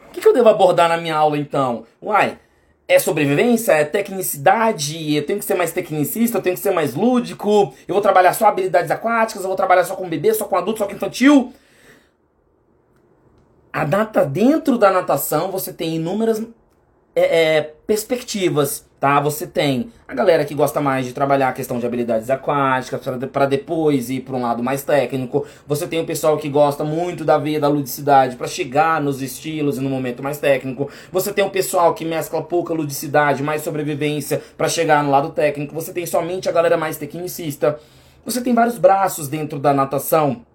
O 0.08 0.12
que, 0.12 0.22
que 0.22 0.28
eu 0.30 0.34
devo 0.34 0.48
abordar 0.48 0.88
na 0.88 0.96
minha 0.96 1.18
aula 1.18 1.38
então? 1.38 1.84
Uai, 2.02 2.40
é 2.88 2.98
sobrevivência? 2.98 3.74
É 3.74 3.84
tecnicidade? 3.84 5.14
Eu 5.14 5.26
tenho 5.26 5.40
que 5.40 5.44
ser 5.44 5.56
mais 5.56 5.74
tecnicista? 5.74 6.38
Eu 6.38 6.42
tenho 6.42 6.56
que 6.56 6.62
ser 6.62 6.72
mais 6.72 6.96
lúdico? 6.96 7.74
Eu 7.86 7.94
vou 7.94 8.02
trabalhar 8.02 8.32
só 8.32 8.46
habilidades 8.46 8.90
aquáticas? 8.90 9.44
Eu 9.44 9.50
vou 9.50 9.58
trabalhar 9.58 9.84
só 9.84 9.98
com 9.98 10.08
bebê, 10.08 10.34
só 10.34 10.46
com 10.46 10.56
adulto, 10.56 10.80
só 10.80 10.86
com 10.86 10.96
infantil? 10.96 11.52
A 13.74 13.84
data 13.84 14.26
dentro 14.26 14.78
da 14.78 14.90
natação 14.92 15.52
você 15.52 15.74
tem 15.74 15.98
inúmeras 15.98 16.42
é, 17.16 17.58
é, 17.58 17.62
perspectivas, 17.86 18.86
tá? 19.00 19.20
Você 19.20 19.46
tem 19.46 19.92
a 20.08 20.14
galera 20.14 20.46
que 20.46 20.56
gosta 20.56 20.80
mais 20.80 21.06
de 21.06 21.14
trabalhar 21.14 21.50
a 21.50 21.54
questão 21.54 21.78
de 21.78 21.86
habilidades 21.86 22.30
aquáticas 22.30 23.02
para 23.32 23.46
depois 23.46 24.10
ir 24.10 24.22
para 24.22 24.36
um 24.36 24.42
lado 24.42 24.64
mais 24.64 24.84
técnico. 24.84 25.46
Você 25.68 25.88
tem 25.88 26.00
o 26.00 26.06
pessoal 26.06 26.38
que 26.38 26.48
gosta 26.48 26.84
muito 26.84 27.26
da 27.26 27.38
veia 27.38 27.60
da 27.60 27.68
ludicidade 27.68 28.38
para 28.38 28.48
chegar 28.48 29.02
nos 29.02 29.22
estilos 29.22 29.78
e 29.78 29.82
no 29.82 29.90
momento 29.90 30.24
mais 30.24 30.38
técnico. 30.38 30.90
Você 31.12 31.34
tem 31.34 31.44
o 31.44 31.50
pessoal 31.50 31.94
que 31.94 32.06
mescla 32.06 32.42
pouca 32.42 32.74
ludicidade, 32.74 33.44
mais 33.44 33.62
sobrevivência 33.62 34.42
para 34.58 34.70
chegar 34.70 35.04
no 35.04 35.12
lado 35.12 35.32
técnico. 35.32 35.76
Você 35.76 35.92
tem 35.92 36.06
somente 36.06 36.48
a 36.48 36.52
galera 36.52 36.78
mais 36.78 36.98
tecnicista. 36.98 37.78
Você 38.24 38.40
tem 38.40 38.54
vários 38.54 38.78
braços 38.78 39.28
dentro 39.28 39.60
da 39.60 39.74
natação. 39.74 40.46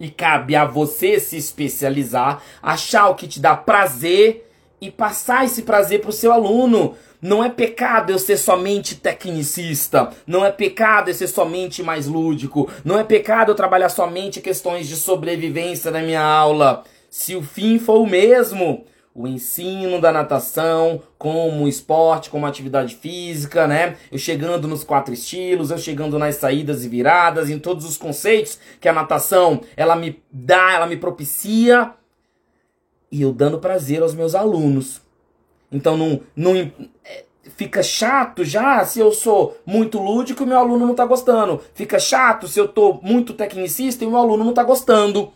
E 0.00 0.08
cabe 0.08 0.54
a 0.54 0.64
você 0.64 1.18
se 1.18 1.36
especializar, 1.36 2.40
achar 2.62 3.08
o 3.08 3.16
que 3.16 3.26
te 3.26 3.40
dá 3.40 3.56
prazer 3.56 4.47
e 4.80 4.90
passar 4.90 5.44
esse 5.44 5.62
prazer 5.62 6.00
para 6.00 6.10
o 6.10 6.12
seu 6.12 6.32
aluno. 6.32 6.94
Não 7.20 7.42
é 7.42 7.48
pecado 7.48 8.10
eu 8.10 8.18
ser 8.18 8.36
somente 8.36 8.94
tecnicista, 8.94 10.10
não 10.24 10.44
é 10.44 10.52
pecado 10.52 11.10
eu 11.10 11.14
ser 11.14 11.26
somente 11.26 11.82
mais 11.82 12.06
lúdico, 12.06 12.70
não 12.84 12.96
é 12.96 13.02
pecado 13.02 13.50
eu 13.50 13.56
trabalhar 13.56 13.88
somente 13.88 14.40
questões 14.40 14.86
de 14.86 14.94
sobrevivência 14.94 15.90
na 15.90 16.00
minha 16.00 16.22
aula. 16.22 16.84
Se 17.10 17.34
o 17.34 17.42
fim 17.42 17.78
for 17.78 18.00
o 18.00 18.06
mesmo, 18.06 18.84
o 19.18 19.26
ensino 19.26 20.00
da 20.00 20.12
natação 20.12 21.02
como 21.18 21.66
esporte, 21.66 22.30
como 22.30 22.46
atividade 22.46 22.94
física, 22.94 23.66
né? 23.66 23.96
Eu 24.12 24.18
chegando 24.18 24.68
nos 24.68 24.84
quatro 24.84 25.12
estilos, 25.12 25.72
eu 25.72 25.78
chegando 25.78 26.20
nas 26.20 26.36
saídas 26.36 26.84
e 26.84 26.88
viradas, 26.88 27.50
em 27.50 27.58
todos 27.58 27.84
os 27.84 27.96
conceitos 27.96 28.60
que 28.80 28.88
a 28.88 28.92
natação 28.92 29.60
ela 29.76 29.96
me 29.96 30.22
dá, 30.30 30.74
ela 30.74 30.86
me 30.86 30.96
propicia 30.96 31.94
e 33.10 33.22
eu 33.22 33.32
dando 33.32 33.58
prazer 33.58 34.02
aos 34.02 34.14
meus 34.14 34.34
alunos. 34.34 35.00
Então 35.70 35.96
não, 35.96 36.20
não 36.34 36.56
é, 36.56 37.24
fica 37.56 37.82
chato 37.82 38.44
já 38.44 38.84
se 38.84 39.00
eu 39.00 39.12
sou 39.12 39.56
muito 39.66 39.98
lúdico 39.98 40.42
e 40.42 40.46
meu 40.46 40.58
aluno 40.58 40.84
não 40.84 40.92
está 40.92 41.04
gostando. 41.04 41.60
Fica 41.74 41.98
chato 41.98 42.48
se 42.48 42.58
eu 42.58 42.66
estou 42.66 43.00
muito 43.02 43.34
tecnicista 43.34 44.04
e 44.04 44.06
meu 44.06 44.18
aluno 44.18 44.44
não 44.44 44.50
está 44.50 44.62
gostando. 44.62 45.32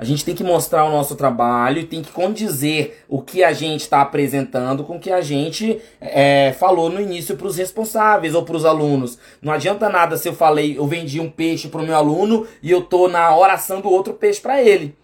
A 0.00 0.04
gente 0.04 0.24
tem 0.24 0.34
que 0.34 0.42
mostrar 0.42 0.86
o 0.86 0.90
nosso 0.90 1.14
trabalho 1.14 1.80
e 1.80 1.84
tem 1.84 2.00
que 2.00 2.10
condizer 2.10 3.04
o 3.06 3.20
que 3.20 3.44
a 3.44 3.52
gente 3.52 3.82
está 3.82 4.00
apresentando 4.00 4.82
com 4.82 4.96
o 4.96 4.98
que 4.98 5.12
a 5.12 5.20
gente 5.20 5.78
é, 6.00 6.54
falou 6.58 6.88
no 6.88 6.98
início 6.98 7.36
para 7.36 7.46
os 7.46 7.58
responsáveis 7.58 8.34
ou 8.34 8.42
para 8.42 8.56
os 8.56 8.64
alunos. 8.64 9.18
Não 9.42 9.52
adianta 9.52 9.90
nada 9.90 10.16
se 10.16 10.26
eu 10.26 10.32
falei, 10.32 10.78
eu 10.78 10.86
vendi 10.86 11.20
um 11.20 11.30
peixe 11.30 11.68
para 11.68 11.82
o 11.82 11.84
meu 11.84 11.94
aluno 11.94 12.46
e 12.62 12.70
eu 12.70 12.80
tô 12.80 13.08
na 13.08 13.34
hora 13.34 13.52
assando 13.52 13.90
outro 13.90 14.14
peixe 14.14 14.40
para 14.40 14.62
ele. 14.62 14.96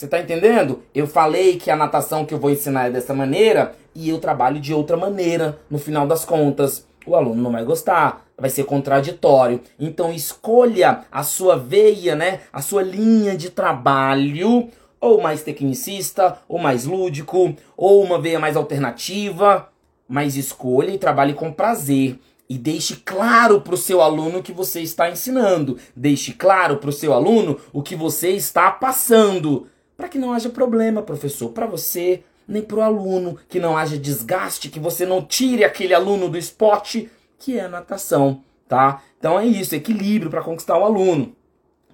Você 0.00 0.06
está 0.06 0.18
entendendo? 0.18 0.82
Eu 0.94 1.06
falei 1.06 1.58
que 1.58 1.70
a 1.70 1.76
natação 1.76 2.24
que 2.24 2.32
eu 2.32 2.38
vou 2.38 2.50
ensinar 2.50 2.86
é 2.86 2.90
dessa 2.90 3.12
maneira 3.12 3.74
e 3.94 4.08
eu 4.08 4.18
trabalho 4.18 4.58
de 4.58 4.72
outra 4.72 4.96
maneira 4.96 5.58
no 5.68 5.78
final 5.78 6.06
das 6.06 6.24
contas. 6.24 6.86
O 7.04 7.14
aluno 7.14 7.42
não 7.42 7.52
vai 7.52 7.62
gostar, 7.64 8.24
vai 8.34 8.48
ser 8.48 8.64
contraditório. 8.64 9.60
Então 9.78 10.10
escolha 10.10 11.02
a 11.12 11.22
sua 11.22 11.58
veia, 11.58 12.14
né? 12.14 12.40
A 12.50 12.62
sua 12.62 12.82
linha 12.82 13.36
de 13.36 13.50
trabalho, 13.50 14.70
ou 14.98 15.20
mais 15.20 15.42
tecnicista, 15.42 16.38
ou 16.48 16.58
mais 16.58 16.86
lúdico, 16.86 17.54
ou 17.76 18.02
uma 18.02 18.18
veia 18.18 18.40
mais 18.40 18.56
alternativa, 18.56 19.68
mas 20.08 20.34
escolha 20.34 20.92
e 20.92 20.96
trabalhe 20.98 21.34
com 21.34 21.52
prazer. 21.52 22.18
E 22.48 22.56
deixe 22.56 22.96
claro 22.96 23.60
para 23.60 23.74
o 23.74 23.76
seu 23.76 24.00
aluno 24.00 24.38
o 24.38 24.42
que 24.42 24.50
você 24.50 24.80
está 24.80 25.10
ensinando. 25.10 25.76
Deixe 25.94 26.32
claro 26.32 26.78
para 26.78 26.88
o 26.88 26.92
seu 26.92 27.12
aluno 27.12 27.58
o 27.70 27.82
que 27.82 27.94
você 27.94 28.30
está 28.30 28.70
passando 28.70 29.66
para 30.00 30.08
que 30.08 30.18
não 30.18 30.32
haja 30.32 30.48
problema, 30.48 31.02
professor, 31.02 31.50
para 31.50 31.66
você, 31.66 32.22
nem 32.48 32.62
para 32.62 32.78
o 32.78 32.80
aluno, 32.80 33.38
que 33.50 33.60
não 33.60 33.76
haja 33.76 33.98
desgaste, 33.98 34.70
que 34.70 34.80
você 34.80 35.04
não 35.04 35.22
tire 35.22 35.62
aquele 35.62 35.92
aluno 35.92 36.26
do 36.26 36.38
esporte 36.38 37.10
que 37.38 37.58
é 37.58 37.66
a 37.66 37.68
natação, 37.68 38.42
tá? 38.66 39.02
Então 39.18 39.38
é 39.38 39.44
isso, 39.44 39.74
equilíbrio 39.74 40.30
para 40.30 40.42
conquistar 40.42 40.78
o 40.78 40.84
aluno, 40.84 41.36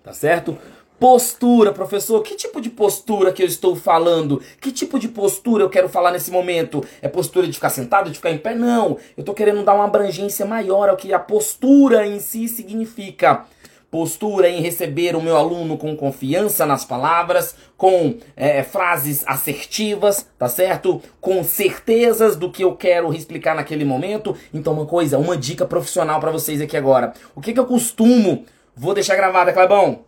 tá 0.04 0.12
certo? 0.12 0.56
Postura, 1.00 1.72
professor, 1.72 2.22
que 2.22 2.36
tipo 2.36 2.60
de 2.60 2.70
postura 2.70 3.32
que 3.32 3.42
eu 3.42 3.46
estou 3.46 3.74
falando? 3.74 4.40
Que 4.60 4.70
tipo 4.70 5.00
de 5.00 5.08
postura 5.08 5.64
eu 5.64 5.68
quero 5.68 5.88
falar 5.88 6.12
nesse 6.12 6.30
momento? 6.30 6.84
É 7.02 7.08
postura 7.08 7.46
de 7.46 7.54
ficar 7.54 7.70
sentado, 7.70 8.08
de 8.08 8.16
ficar 8.16 8.30
em 8.30 8.38
pé? 8.38 8.54
Não, 8.54 8.98
eu 9.16 9.20
estou 9.20 9.34
querendo 9.34 9.64
dar 9.64 9.74
uma 9.74 9.84
abrangência 9.84 10.46
maior 10.46 10.88
ao 10.88 10.96
que 10.96 11.12
a 11.12 11.18
postura 11.18 12.06
em 12.06 12.20
si 12.20 12.48
significa 12.48 13.44
postura 13.90 14.48
em 14.48 14.60
receber 14.60 15.14
o 15.14 15.22
meu 15.22 15.36
aluno 15.36 15.76
com 15.76 15.96
confiança 15.96 16.66
nas 16.66 16.84
palavras, 16.84 17.56
com 17.76 18.16
é, 18.36 18.62
frases 18.62 19.24
assertivas, 19.26 20.28
tá 20.38 20.48
certo? 20.48 21.00
Com 21.20 21.42
certezas 21.44 22.36
do 22.36 22.50
que 22.50 22.62
eu 22.62 22.74
quero 22.76 23.14
explicar 23.14 23.54
naquele 23.54 23.84
momento. 23.84 24.36
Então, 24.52 24.72
uma 24.72 24.86
coisa, 24.86 25.18
uma 25.18 25.36
dica 25.36 25.64
profissional 25.64 26.20
para 26.20 26.30
vocês 26.30 26.60
aqui 26.60 26.76
agora. 26.76 27.14
O 27.34 27.40
que, 27.40 27.52
que 27.52 27.60
eu 27.60 27.66
costumo, 27.66 28.44
vou 28.74 28.94
deixar 28.94 29.16
gravada, 29.16 29.52
Clebão. 29.52 30.00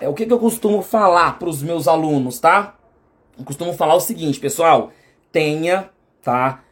É, 0.00 0.08
o 0.08 0.14
que, 0.14 0.26
que 0.26 0.32
eu 0.32 0.38
costumo 0.38 0.82
falar 0.82 1.38
para 1.38 1.48
os 1.48 1.62
meus 1.62 1.86
alunos, 1.86 2.38
tá? 2.38 2.76
Eu 3.38 3.44
costumo 3.44 3.72
falar 3.72 3.94
o 3.94 4.00
seguinte, 4.00 4.40
pessoal: 4.40 4.90
tenha, 5.30 5.90
tá? 6.22 6.62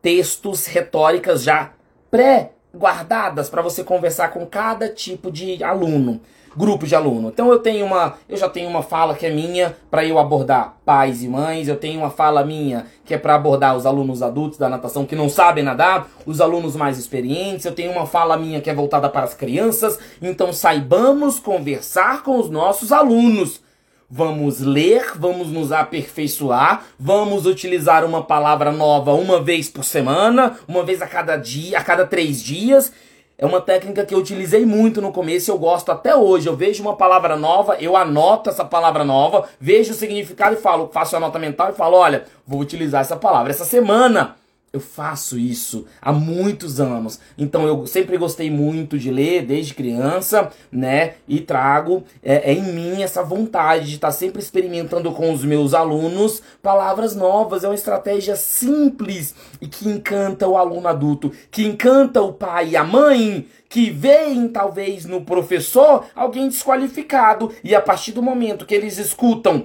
Textos 0.00 0.66
retóricas 0.66 1.42
já 1.42 1.72
pré 2.10 2.55
guardadas 2.76 3.48
para 3.48 3.62
você 3.62 3.82
conversar 3.82 4.28
com 4.28 4.44
cada 4.46 4.88
tipo 4.88 5.30
de 5.30 5.62
aluno, 5.62 6.20
grupo 6.56 6.86
de 6.86 6.94
aluno. 6.94 7.28
Então 7.28 7.50
eu 7.50 7.58
tenho 7.58 7.84
uma, 7.84 8.14
eu 8.28 8.36
já 8.36 8.48
tenho 8.48 8.68
uma 8.68 8.82
fala 8.82 9.14
que 9.14 9.26
é 9.26 9.30
minha 9.30 9.76
para 9.90 10.04
eu 10.04 10.18
abordar 10.18 10.76
pais 10.84 11.22
e 11.22 11.28
mães, 11.28 11.68
eu 11.68 11.76
tenho 11.76 12.00
uma 12.00 12.10
fala 12.10 12.44
minha 12.44 12.86
que 13.04 13.14
é 13.14 13.18
para 13.18 13.34
abordar 13.34 13.76
os 13.76 13.86
alunos 13.86 14.22
adultos 14.22 14.58
da 14.58 14.68
natação 14.68 15.04
que 15.04 15.16
não 15.16 15.28
sabem 15.28 15.64
nadar, 15.64 16.08
os 16.24 16.40
alunos 16.40 16.76
mais 16.76 16.98
experientes, 16.98 17.66
eu 17.66 17.74
tenho 17.74 17.92
uma 17.92 18.06
fala 18.06 18.36
minha 18.36 18.60
que 18.60 18.70
é 18.70 18.74
voltada 18.74 19.08
para 19.08 19.24
as 19.24 19.34
crianças. 19.34 19.98
Então 20.20 20.52
saibamos 20.52 21.38
conversar 21.38 22.22
com 22.22 22.38
os 22.38 22.48
nossos 22.48 22.92
alunos 22.92 23.65
Vamos 24.08 24.60
ler, 24.60 25.14
vamos 25.16 25.48
nos 25.48 25.72
aperfeiçoar, 25.72 26.84
vamos 26.96 27.44
utilizar 27.44 28.04
uma 28.04 28.22
palavra 28.22 28.70
nova 28.70 29.12
uma 29.12 29.42
vez 29.42 29.68
por 29.68 29.82
semana, 29.82 30.56
uma 30.68 30.84
vez 30.84 31.02
a 31.02 31.08
cada 31.08 31.36
dia, 31.36 31.76
a 31.76 31.82
cada 31.82 32.06
três 32.06 32.40
dias. 32.40 32.92
É 33.36 33.44
uma 33.44 33.60
técnica 33.60 34.06
que 34.06 34.14
eu 34.14 34.18
utilizei 34.18 34.64
muito 34.64 35.02
no 35.02 35.10
começo, 35.10 35.50
eu 35.50 35.58
gosto 35.58 35.90
até 35.90 36.14
hoje. 36.14 36.46
Eu 36.46 36.54
vejo 36.54 36.84
uma 36.84 36.94
palavra 36.94 37.36
nova, 37.36 37.76
eu 37.80 37.96
anoto 37.96 38.48
essa 38.48 38.64
palavra 38.64 39.04
nova, 39.04 39.48
vejo 39.60 39.90
o 39.90 39.96
significado 39.96 40.54
e 40.54 40.58
falo, 40.58 40.88
faço 40.92 41.16
a 41.16 41.20
nota 41.20 41.38
mental 41.40 41.70
e 41.70 41.74
falo, 41.74 41.96
olha, 41.96 42.26
vou 42.46 42.60
utilizar 42.60 43.00
essa 43.00 43.16
palavra 43.16 43.50
essa 43.50 43.64
semana. 43.64 44.36
Eu 44.72 44.80
faço 44.80 45.38
isso 45.38 45.86
há 46.02 46.12
muitos 46.12 46.80
anos. 46.80 47.18
Então 47.38 47.66
eu 47.66 47.86
sempre 47.86 48.18
gostei 48.18 48.50
muito 48.50 48.98
de 48.98 49.10
ler 49.10 49.46
desde 49.46 49.72
criança, 49.72 50.50
né? 50.70 51.14
E 51.26 51.40
trago 51.40 52.04
é, 52.22 52.50
é 52.50 52.52
em 52.52 52.74
mim 52.74 53.02
essa 53.02 53.22
vontade 53.22 53.86
de 53.86 53.94
estar 53.94 54.08
tá 54.08 54.12
sempre 54.12 54.42
experimentando 54.42 55.10
com 55.12 55.32
os 55.32 55.42
meus 55.42 55.72
alunos 55.72 56.42
palavras 56.62 57.16
novas. 57.16 57.64
É 57.64 57.68
uma 57.68 57.74
estratégia 57.74 58.36
simples 58.36 59.34
e 59.62 59.66
que 59.66 59.88
encanta 59.88 60.46
o 60.46 60.58
aluno 60.58 60.88
adulto, 60.88 61.32
que 61.50 61.64
encanta 61.64 62.20
o 62.20 62.34
pai 62.34 62.70
e 62.70 62.76
a 62.76 62.84
mãe, 62.84 63.46
que 63.70 63.88
veem 63.88 64.46
talvez 64.46 65.06
no 65.06 65.22
professor 65.22 66.04
alguém 66.14 66.48
desqualificado. 66.48 67.50
E 67.64 67.74
a 67.74 67.80
partir 67.80 68.12
do 68.12 68.22
momento 68.22 68.66
que 68.66 68.74
eles 68.74 68.98
escutam 68.98 69.64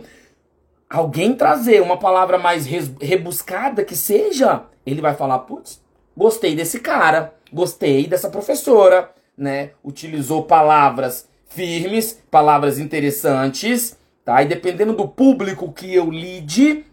alguém 0.90 1.34
trazer 1.34 1.82
uma 1.82 1.98
palavra 1.98 2.38
mais 2.38 2.66
rebuscada 2.66 3.84
que 3.84 3.96
seja 3.96 4.71
ele 4.86 5.02
vai 5.02 5.14
falar, 5.14 5.40
putz, 5.40 5.82
gostei 6.16 6.56
desse 6.56 6.80
cara, 6.80 7.34
gostei 7.52 8.08
dessa 8.08 8.30
professora, 8.30 9.12
né? 9.38 9.72
Utilizou 9.84 10.44
palavras 10.44 11.28
firmes, 11.48 12.20
palavras 12.30 12.80
interessantes, 12.80 13.98
tá? 14.24 14.42
E 14.42 14.46
dependendo 14.46 14.94
do 14.94 15.08
público 15.08 15.72
que 15.72 15.94
eu 15.94 16.10
lide, 16.10 16.86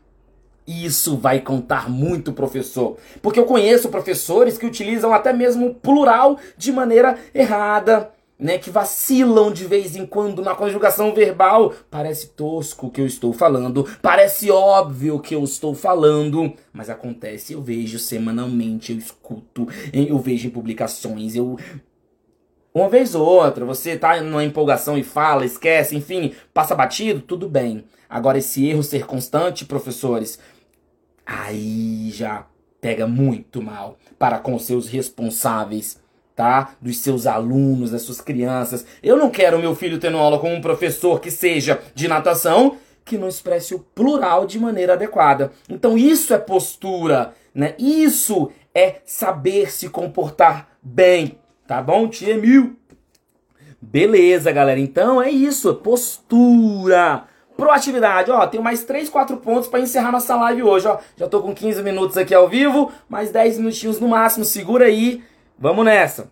isso 0.66 1.16
vai 1.16 1.40
contar 1.40 1.88
muito, 1.88 2.33
professor. 2.33 2.99
Porque 3.23 3.40
eu 3.40 3.47
conheço 3.47 3.88
professores 3.88 4.59
que 4.59 4.66
utilizam 4.66 5.14
até 5.14 5.33
mesmo 5.33 5.75
plural 5.75 6.38
de 6.57 6.71
maneira 6.71 7.18
errada, 7.35 8.11
né, 8.38 8.57
que 8.57 8.71
vacilam 8.71 9.50
de 9.50 9.64
vez 9.64 9.97
em 9.97 10.07
quando 10.07 10.42
na 10.42 10.54
conjugação 10.54 11.12
verbal. 11.12 11.75
Parece 11.90 12.28
tosco 12.28 12.87
o 12.87 12.90
que 12.90 13.00
eu 13.00 13.07
estou 13.07 13.33
falando, 13.33 13.87
parece 14.00 14.50
óbvio 14.50 15.16
o 15.16 15.21
que 15.21 15.35
eu 15.35 15.42
estou 15.42 15.75
falando, 15.75 16.52
mas 16.73 16.88
acontece, 16.88 17.52
eu 17.52 17.61
vejo 17.61 17.99
semanalmente, 17.99 18.92
eu 18.92 18.99
escuto, 18.99 19.66
eu 19.92 20.18
vejo 20.18 20.47
em 20.47 20.50
publicações, 20.50 21.35
eu 21.35 21.59
Uma 22.73 22.88
vez 22.88 23.14
ou 23.14 23.26
outra, 23.26 23.64
você 23.64 23.97
tá 23.97 24.21
numa 24.21 24.45
empolgação 24.45 24.97
e 24.97 25.02
fala, 25.02 25.45
esquece, 25.45 25.97
enfim, 25.97 26.33
passa 26.54 26.75
batido, 26.75 27.21
tudo 27.21 27.49
bem. 27.49 27.85
Agora, 28.09 28.38
esse 28.38 28.66
erro 28.66 28.83
ser 28.83 29.04
constante, 29.04 29.64
professores, 29.64 30.38
aí 31.26 32.11
já 32.11 32.47
pega 32.80 33.07
muito 33.07 33.61
mal 33.61 33.99
para 34.18 34.38
com 34.38 34.59
seus 34.59 34.88
responsáveis, 34.88 36.00
tá? 36.38 36.71
Dos 36.80 36.99
seus 36.99 37.26
alunos, 37.26 37.90
das 37.90 38.02
suas 38.02 38.21
crianças. 38.21 38.87
Eu 39.02 39.16
não 39.16 39.28
quero 39.28 39.59
meu 39.59 39.75
filho 39.75 39.99
tendo 39.99 40.18
aula 40.18 40.38
com 40.38 40.54
um 40.54 40.61
professor 40.61 41.21
que 41.21 41.33
seja 41.33 41.80
de 41.97 42.07
natação 42.07 42.76
que 43.04 43.18
não 43.18 43.26
expresse 43.26 43.75
o 43.75 43.80
plural 43.80 44.47
de 44.47 44.57
maneira 44.57 44.92
adequada. 44.92 45.50
Então, 45.68 45.99
isso 45.99 46.33
é 46.33 46.38
postura, 46.38 47.35
né? 47.52 47.75
Isso 47.76 48.52
é 48.73 49.00
saber 49.04 49.73
se 49.73 49.88
comportar 49.88 50.68
bem, 50.80 51.40
tá 51.66 51.83
bom, 51.83 52.07
tia? 52.07 52.40
Beleza, 53.83 54.52
galera. 54.52 54.78
Então 54.78 55.21
é 55.21 55.30
isso, 55.30 55.75
postura. 55.75 57.25
Proatividade, 57.57 58.30
ó, 58.30 58.47
tenho 58.47 58.62
mais 58.62 58.85
3, 58.85 59.09
4 59.09 59.38
pontos 59.38 59.68
para 59.68 59.80
encerrar 59.80 60.12
nossa 60.12 60.37
live 60.37 60.62
hoje, 60.62 60.87
ó. 60.87 60.99
Já 61.16 61.26
tô 61.26 61.42
com 61.42 61.52
15 61.52 61.83
minutos 61.83 62.16
aqui 62.16 62.33
ao 62.33 62.49
vivo, 62.49 62.92
mais 63.09 63.33
10 63.33 63.59
minutinhos 63.59 63.99
no 63.99 64.07
máximo, 64.07 64.45
segura 64.45 64.85
aí. 64.85 65.25
Vamos 65.59 65.85
nessa. 65.85 66.31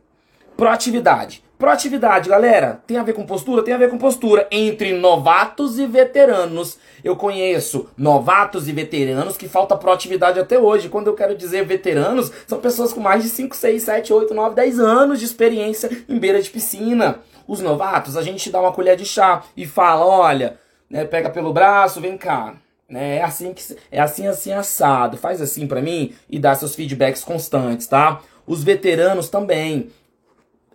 Proatividade. 0.56 1.42
Proatividade, 1.59 2.28
galera, 2.28 2.80
tem 2.87 2.97
a 2.97 3.02
ver 3.02 3.14
com 3.14 3.26
postura? 3.26 3.62
Tem 3.62 3.75
a 3.75 3.78
ver 3.78 3.90
com 3.90 3.99
postura 3.99 4.47
entre 4.52 4.92
novatos 4.92 5.78
e 5.78 5.87
veteranos. 5.87 6.78
Eu 7.02 7.16
conheço 7.16 7.88
novatos 7.97 8.68
e 8.68 8.73
veteranos 8.73 9.37
que 9.37 9.49
falta 9.49 9.76
proatividade 9.76 10.38
até 10.38 10.59
hoje. 10.59 10.88
Quando 10.88 11.09
eu 11.09 11.14
quero 11.14 11.35
dizer 11.35 11.64
veteranos, 11.64 12.30
são 12.47 12.61
pessoas 12.61 12.92
com 12.92 13.00
mais 13.00 13.25
de 13.25 13.30
5, 13.30 13.56
6, 13.56 13.83
7, 13.83 14.12
8, 14.12 14.35
9, 14.35 14.54
10 14.54 14.78
anos 14.78 15.18
de 15.18 15.25
experiência 15.25 15.90
em 16.09 16.18
beira 16.18 16.40
de 16.40 16.50
piscina. 16.50 17.21
Os 17.49 17.61
novatos, 17.61 18.16
a 18.16 18.23
gente 18.23 18.50
dá 18.50 18.61
uma 18.61 18.73
colher 18.73 18.97
de 18.97 19.04
chá 19.04 19.42
e 19.56 19.66
fala: 19.66 20.06
olha, 20.06 20.59
né, 20.88 21.04
pega 21.04 21.30
pelo 21.30 21.52
braço, 21.52 22.00
vem 22.00 22.16
cá. 22.16 22.54
Né, 22.88 23.16
é 23.16 23.23
assim 23.23 23.52
que 23.52 23.76
é 23.90 24.00
assim 24.00 24.28
assim 24.28 24.52
assado. 24.52 25.16
Faz 25.16 25.40
assim 25.40 25.66
para 25.66 25.83
mim 25.83 26.14
e 26.30 26.38
dá 26.38 26.54
seus 26.54 26.75
feedbacks 26.75 27.25
constantes, 27.25 27.87
tá? 27.87 28.21
Os 28.46 28.62
veteranos 28.62 29.28
também 29.28 29.90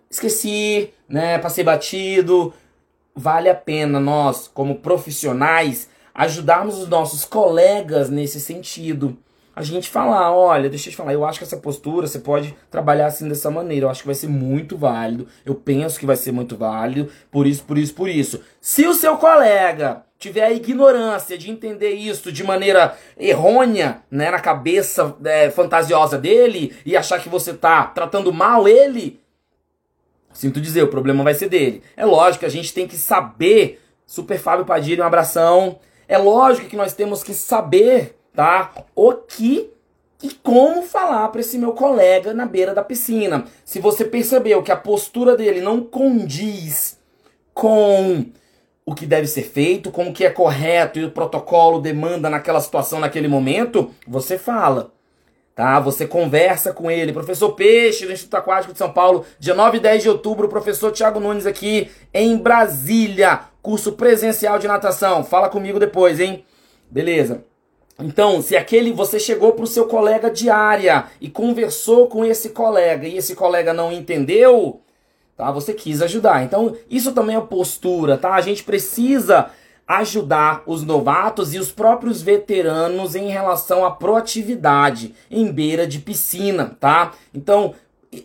esqueci, 0.09 0.91
né, 1.07 1.37
passei 1.39 1.63
batido. 1.63 2.53
Vale 3.15 3.49
a 3.49 3.55
pena 3.55 3.99
nós, 3.99 4.49
como 4.53 4.75
profissionais, 4.75 5.89
ajudarmos 6.13 6.77
os 6.77 6.87
nossos 6.87 7.25
colegas 7.25 8.09
nesse 8.09 8.39
sentido. 8.39 9.17
A 9.53 9.63
gente 9.63 9.89
falar, 9.89 10.33
olha, 10.33 10.69
deixa 10.69 10.87
eu 10.87 10.91
te 10.91 10.97
falar, 10.97 11.13
eu 11.13 11.25
acho 11.25 11.37
que 11.37 11.43
essa 11.43 11.57
postura 11.57 12.07
você 12.07 12.19
pode 12.19 12.55
trabalhar 12.69 13.07
assim 13.07 13.27
dessa 13.27 13.51
maneira. 13.51 13.85
Eu 13.85 13.89
acho 13.89 14.01
que 14.01 14.07
vai 14.07 14.15
ser 14.15 14.27
muito 14.27 14.77
válido. 14.77 15.27
Eu 15.45 15.55
penso 15.55 15.99
que 15.99 16.05
vai 16.05 16.15
ser 16.15 16.31
muito 16.31 16.55
válido. 16.55 17.11
Por 17.29 17.45
isso, 17.45 17.63
por 17.65 17.77
isso, 17.77 17.93
por 17.93 18.07
isso. 18.07 18.41
Se 18.61 18.87
o 18.87 18.93
seu 18.93 19.17
colega 19.17 20.03
tiver 20.21 20.45
a 20.45 20.53
ignorância 20.53 21.37
de 21.37 21.49
entender 21.49 21.91
isso 21.91 22.31
de 22.31 22.43
maneira 22.43 22.95
errônea, 23.17 24.03
né, 24.09 24.29
na 24.29 24.39
cabeça 24.39 25.15
é, 25.25 25.49
fantasiosa 25.49 26.17
dele 26.17 26.73
e 26.85 26.95
achar 26.95 27.19
que 27.19 27.27
você 27.27 27.53
tá 27.53 27.85
tratando 27.87 28.31
mal 28.31 28.67
ele, 28.67 29.19
Sinto 30.33 30.61
dizer, 30.61 30.83
o 30.83 30.87
problema 30.87 31.23
vai 31.23 31.33
ser 31.33 31.49
dele. 31.49 31.83
É 31.95 32.05
lógico 32.05 32.45
a 32.45 32.49
gente 32.49 32.73
tem 32.73 32.87
que 32.87 32.95
saber. 32.95 33.81
Super 34.05 34.39
Fábio 34.39 34.65
Padilha, 34.65 35.03
um 35.03 35.07
abração. 35.07 35.79
É 36.07 36.17
lógico 36.17 36.69
que 36.69 36.77
nós 36.77 36.93
temos 36.93 37.23
que 37.23 37.33
saber, 37.33 38.17
tá? 38.33 38.71
O 38.95 39.13
que 39.13 39.69
e 40.23 40.31
como 40.31 40.83
falar 40.83 41.27
para 41.29 41.41
esse 41.41 41.57
meu 41.57 41.73
colega 41.73 42.33
na 42.33 42.45
beira 42.45 42.73
da 42.73 42.83
piscina. 42.83 43.45
Se 43.65 43.79
você 43.79 44.05
percebeu 44.05 44.61
que 44.63 44.71
a 44.71 44.77
postura 44.77 45.35
dele 45.35 45.59
não 45.61 45.81
condiz 45.81 46.97
com 47.53 48.25
o 48.91 48.95
que 48.95 49.05
deve 49.05 49.27
ser 49.27 49.43
feito, 49.43 49.91
com 49.91 50.09
o 50.09 50.13
que 50.13 50.25
é 50.25 50.29
correto 50.29 50.99
e 50.99 51.05
o 51.05 51.11
protocolo 51.11 51.79
demanda 51.79 52.29
naquela 52.29 52.59
situação, 52.59 52.99
naquele 52.99 53.27
momento, 53.27 53.91
você 54.07 54.37
fala 54.37 54.91
tá? 55.55 55.79
Você 55.79 56.07
conversa 56.07 56.73
com 56.73 56.89
ele. 56.89 57.13
Professor 57.13 57.51
Peixe, 57.51 58.05
do 58.05 58.11
Instituto 58.11 58.35
Aquático 58.35 58.73
de 58.73 58.79
São 58.79 58.91
Paulo, 58.91 59.25
dia 59.39 59.53
9 59.53 59.77
e 59.77 59.79
10 59.79 60.03
de 60.03 60.09
outubro, 60.09 60.47
professor 60.47 60.91
Tiago 60.91 61.19
Nunes 61.19 61.45
aqui 61.45 61.91
em 62.13 62.37
Brasília, 62.37 63.41
curso 63.61 63.91
presencial 63.91 64.57
de 64.57 64.67
natação. 64.67 65.23
Fala 65.23 65.49
comigo 65.49 65.79
depois, 65.79 66.19
hein? 66.19 66.43
Beleza. 66.89 67.43
Então, 67.99 68.41
se 68.41 68.57
aquele 68.57 68.91
você 68.91 69.19
chegou 69.19 69.53
para 69.53 69.63
o 69.63 69.67
seu 69.67 69.85
colega 69.85 70.31
de 70.31 70.49
área 70.49 71.05
e 71.19 71.29
conversou 71.29 72.07
com 72.07 72.25
esse 72.25 72.49
colega 72.49 73.07
e 73.07 73.17
esse 73.17 73.35
colega 73.35 73.73
não 73.73 73.91
entendeu, 73.91 74.81
tá? 75.41 75.51
Você 75.51 75.73
quis 75.73 76.03
ajudar. 76.03 76.43
Então, 76.43 76.75
isso 76.87 77.13
também 77.13 77.35
é 77.35 77.41
postura, 77.41 78.15
tá? 78.15 78.35
A 78.35 78.41
gente 78.41 78.63
precisa 78.63 79.47
ajudar 79.87 80.61
os 80.67 80.83
novatos 80.83 81.55
e 81.55 81.57
os 81.57 81.71
próprios 81.71 82.21
veteranos 82.21 83.15
em 83.15 83.27
relação 83.27 83.83
à 83.83 83.89
proatividade 83.89 85.15
em 85.31 85.51
beira 85.51 85.87
de 85.87 85.97
piscina, 85.97 86.77
tá? 86.79 87.13
Então, 87.33 87.73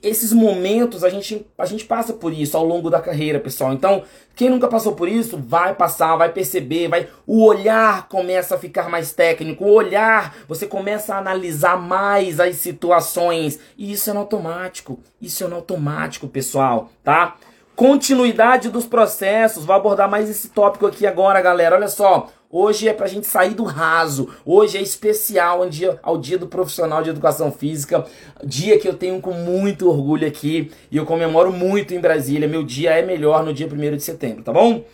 esses 0.03 0.33
momentos 0.33 1.05
a 1.05 1.09
gente, 1.09 1.47
a 1.57 1.65
gente 1.65 1.85
passa 1.85 2.13
por 2.13 2.33
isso 2.33 2.57
ao 2.57 2.65
longo 2.65 2.91
da 2.91 3.01
carreira, 3.01 3.39
pessoal. 3.39 3.73
Então, 3.73 4.03
quem 4.35 4.51
nunca 4.51 4.67
passou 4.67 4.93
por 4.95 5.09
isso, 5.09 5.39
vai 5.39 5.75
passar, 5.75 6.17
vai 6.17 6.33
perceber, 6.33 6.89
vai 6.89 7.09
o 7.27 7.45
olhar 7.45 8.09
começa 8.09 8.57
a 8.57 8.59
ficar 8.59 8.89
mais 8.89 9.13
técnico, 9.13 9.65
o 9.65 9.73
olhar, 9.73 10.35
você 10.49 10.67
começa 10.67 11.15
a 11.15 11.19
analisar 11.19 11.77
mais 11.81 12.41
as 12.41 12.57
situações, 12.57 13.61
e 13.79 13.93
isso 13.93 14.11
é 14.11 14.13
no 14.13 14.21
automático. 14.21 14.99
Isso 15.23 15.45
é 15.45 15.47
no 15.47 15.57
automático, 15.57 16.27
pessoal, 16.27 16.91
tá? 17.05 17.37
Continuidade 17.77 18.71
dos 18.71 18.87
processos. 18.87 19.67
Vou 19.67 19.77
abordar 19.77 20.11
mais 20.11 20.31
esse 20.31 20.49
tópico 20.49 20.87
aqui 20.87 21.07
agora, 21.07 21.43
galera. 21.43 21.77
Olha 21.77 21.89
só. 21.89 22.29
Hoje 22.51 22.89
é 22.89 22.93
pra 22.93 23.09
gente 23.09 23.27
sair 23.27 23.55
do 23.55 23.65
raso. 23.65 24.29
Hoje 24.45 24.79
é 24.79 24.81
especial 24.81 25.63
ao 25.63 25.69
dia, 25.69 25.99
ao 26.01 26.17
dia 26.17 26.39
do 26.39 26.47
profissional 26.47 27.03
de 27.03 27.11
educação 27.11 27.51
física. 27.51 28.05
Dia 28.45 28.79
que 28.79 28.89
eu 28.89 28.95
tenho 28.95 29.21
com 29.21 29.33
muito 29.33 29.89
orgulho 29.89 30.27
aqui. 30.27 30.71
E 30.91 30.97
eu 30.97 31.05
comemoro 31.05 31.53
muito 31.53 31.93
em 31.93 32.01
Brasília. 32.01 32.47
Meu 32.47 32.63
dia 32.63 32.91
é 32.91 33.03
melhor 33.03 33.45
no 33.45 33.53
dia 33.53 33.67
1 33.67 33.97
de 33.97 34.03
setembro, 34.03 34.45
tá 34.45 34.53
bom? 34.53 34.85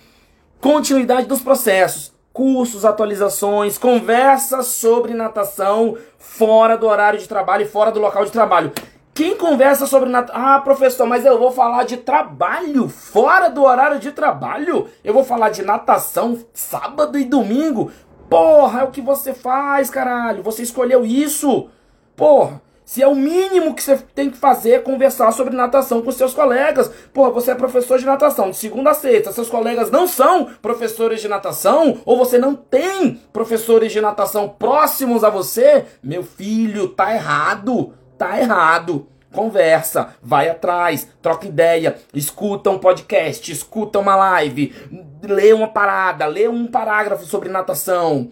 Continuidade 0.61 1.27
dos 1.27 1.43
processos. 1.43 2.13
Cursos, 2.33 2.87
atualizações, 2.87 3.77
conversas 3.77 4.69
sobre 4.69 5.13
natação 5.13 5.99
fora 6.19 6.79
do 6.79 6.87
horário 6.87 7.19
de 7.19 7.29
trabalho 7.29 7.65
e 7.65 7.69
fora 7.69 7.93
do 7.93 8.01
local 8.01 8.25
de 8.25 8.31
trabalho. 8.31 8.73
Quem 9.15 9.37
conversa 9.37 9.87
sobre 9.87 10.09
natação? 10.09 10.43
Ah, 10.43 10.61
professor, 10.61 11.07
mas 11.07 11.27
eu 11.27 11.39
vou 11.39 11.53
falar 11.53 11.85
de 11.85 11.99
trabalho 11.99 12.89
fora 12.89 13.51
do 13.51 13.63
horário 13.63 13.99
de 13.99 14.11
trabalho. 14.11 14.89
Eu 15.05 15.13
vou 15.13 15.23
falar 15.23 15.51
de 15.51 15.61
natação 15.61 16.39
sábado 16.55 17.19
e 17.19 17.25
domingo. 17.25 17.91
Porra, 18.31 18.81
é 18.81 18.85
o 18.85 18.91
que 18.91 19.03
você 19.03 19.35
faz, 19.35 19.91
caralho. 19.91 20.43
Você 20.43 20.63
escolheu 20.63 21.05
isso. 21.05 21.69
Porra, 22.17 22.63
se 22.87 23.03
é 23.03 23.07
o 23.07 23.15
mínimo 23.15 23.75
que 23.75 23.83
você 23.83 23.99
tem 24.15 24.31
que 24.31 24.39
fazer 24.39 24.71
é 24.71 24.79
conversar 24.79 25.31
sobre 25.33 25.55
natação 25.55 26.01
com 26.01 26.11
seus 26.11 26.33
colegas. 26.33 26.91
Porra, 27.13 27.31
você 27.31 27.51
é 27.51 27.55
professor 27.55 27.99
de 27.99 28.07
natação 28.07 28.51
de 28.51 28.57
segunda 28.57 28.93
a 28.93 28.95
sexta. 28.95 29.31
Seus 29.31 29.51
colegas 29.51 29.91
não 29.91 30.09
são 30.09 30.47
professores 30.63 31.21
de 31.21 31.29
natação 31.29 32.01
ou 32.07 32.17
você 32.17 32.39
não 32.39 32.55
tem 32.55 33.21
professores 33.31 33.93
de 33.93 34.01
natação 34.01 34.49
próximos 34.49 35.23
a 35.23 35.29
você. 35.29 35.85
Meu 36.03 36.23
filho, 36.23 36.89
tá 36.89 37.15
errado 37.15 37.93
tá 38.23 38.41
errado. 38.41 39.09
Conversa, 39.33 40.15
vai 40.23 40.51
atrás, 40.51 41.09
troca 41.23 41.47
ideia, 41.47 41.97
escuta 42.13 42.69
um 42.69 42.79
podcast, 42.79 43.51
escuta 43.51 43.99
uma 43.99 44.15
live, 44.15 44.75
lê 45.23 45.55
uma 45.55 45.69
parada, 45.69 46.27
lê 46.27 46.47
um 46.47 46.67
parágrafo 46.67 47.25
sobre 47.25 47.49
natação, 47.49 48.29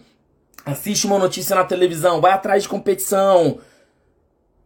assiste 0.63 1.07
uma 1.07 1.17
notícia 1.17 1.55
na 1.55 1.63
televisão, 1.63 2.21
vai 2.21 2.31
atrás 2.31 2.63
de 2.63 2.69
competição. 2.69 3.57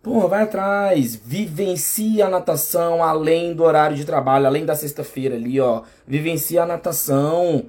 Pô, 0.03 0.27
vai 0.27 0.43
atrás, 0.43 1.15
vivencia 1.15 2.25
a 2.25 2.29
natação 2.29 3.01
além 3.01 3.53
do 3.53 3.63
horário 3.63 3.95
de 3.95 4.03
trabalho, 4.03 4.45
além 4.45 4.65
da 4.65 4.75
sexta-feira 4.75 5.35
ali, 5.35 5.59
ó. 5.61 5.83
Vivencia 6.05 6.63
a 6.63 6.65
natação. 6.65 7.67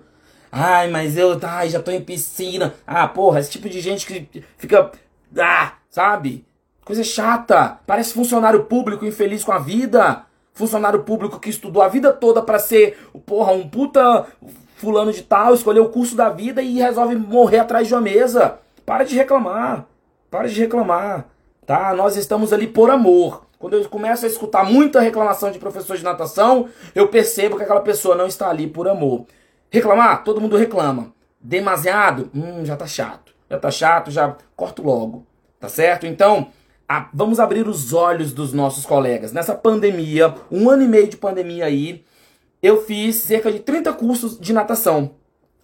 Ai, 0.51 0.91
mas 0.91 1.17
eu 1.17 1.39
ai, 1.41 1.69
já 1.69 1.81
tô 1.81 1.93
em 1.93 2.03
piscina. 2.03 2.75
Ah, 2.85 3.07
porra, 3.07 3.39
esse 3.39 3.53
tipo 3.53 3.69
de 3.69 3.81
gente 3.81 4.05
que 4.05 4.43
fica. 4.59 4.91
Ah, 5.39 5.75
sabe? 5.89 6.45
Coisa 6.87 7.03
chata. 7.03 7.81
Parece 7.85 8.15
funcionário 8.15 8.63
público 8.63 9.05
infeliz 9.05 9.43
com 9.43 9.51
a 9.51 9.59
vida. 9.59 10.25
Funcionário 10.55 11.03
público 11.03 11.41
que 11.41 11.51
estudou 11.51 11.83
a 11.83 11.89
vida 11.89 12.13
toda 12.13 12.41
para 12.41 12.61
ser, 12.61 12.97
porra, 13.27 13.51
um 13.51 13.69
puta 13.69 14.25
fulano 14.77 15.13
de 15.13 15.25
tal, 15.25 15.53
escolheu 15.53 15.87
o 15.87 15.89
curso 15.89 16.15
da 16.15 16.31
vida 16.31 16.63
e 16.63 16.79
resolve 16.79 17.17
morrer 17.17 17.59
atrás 17.59 17.89
de 17.89 17.95
uma 17.95 18.01
mesa. 18.01 18.61
Para 18.87 19.03
de 19.03 19.17
reclamar. 19.17 19.85
Para 20.31 20.47
de 20.47 20.61
reclamar. 20.61 21.27
Tá? 21.67 21.93
Nós 21.93 22.17
estamos 22.17 22.53
ali 22.53 22.69
por 22.69 22.89
amor. 22.89 23.47
Quando 23.59 23.75
eu 23.75 23.89
começo 23.89 24.25
a 24.25 24.29
escutar 24.29 24.65
muita 24.65 25.01
reclamação 25.01 25.51
de 25.51 25.59
professor 25.59 25.97
de 25.97 26.05
natação, 26.05 26.69
eu 26.95 27.09
percebo 27.09 27.57
que 27.57 27.65
aquela 27.65 27.81
pessoa 27.81 28.15
não 28.15 28.29
está 28.29 28.49
ali 28.49 28.69
por 28.69 28.87
amor. 28.87 29.27
Reclamar? 29.71 30.23
Todo 30.23 30.41
mundo 30.41 30.57
reclama. 30.57 31.13
Demasiado? 31.41 32.31
Hum, 32.33 32.65
já 32.65 32.77
tá 32.77 32.87
chato. 32.87 33.35
Já 33.51 33.59
tá 33.59 33.73
chato, 33.73 34.13
já 34.13 34.37
corto 34.55 34.85
logo. 34.85 35.27
Tá 35.59 35.69
certo? 35.69 36.07
Então, 36.07 36.53
a, 36.89 37.09
vamos 37.13 37.41
abrir 37.41 37.67
os 37.69 37.93
olhos 37.93 38.33
dos 38.33 38.53
nossos 38.53 38.87
colegas. 38.87 39.33
Nessa 39.33 39.55
pandemia, 39.55 40.35
um 40.51 40.71
ano 40.71 40.83
e 40.83 40.89
meio 40.89 41.09
de 41.09 41.17
pandemia 41.17 41.67
aí, 41.67 42.05
eu 42.63 42.85
fiz 42.85 43.17
cerca 43.17 43.51
de 43.51 43.61
30 43.61 43.93
cursos 43.95 44.39
de 44.39 44.53
natação. 44.53 45.13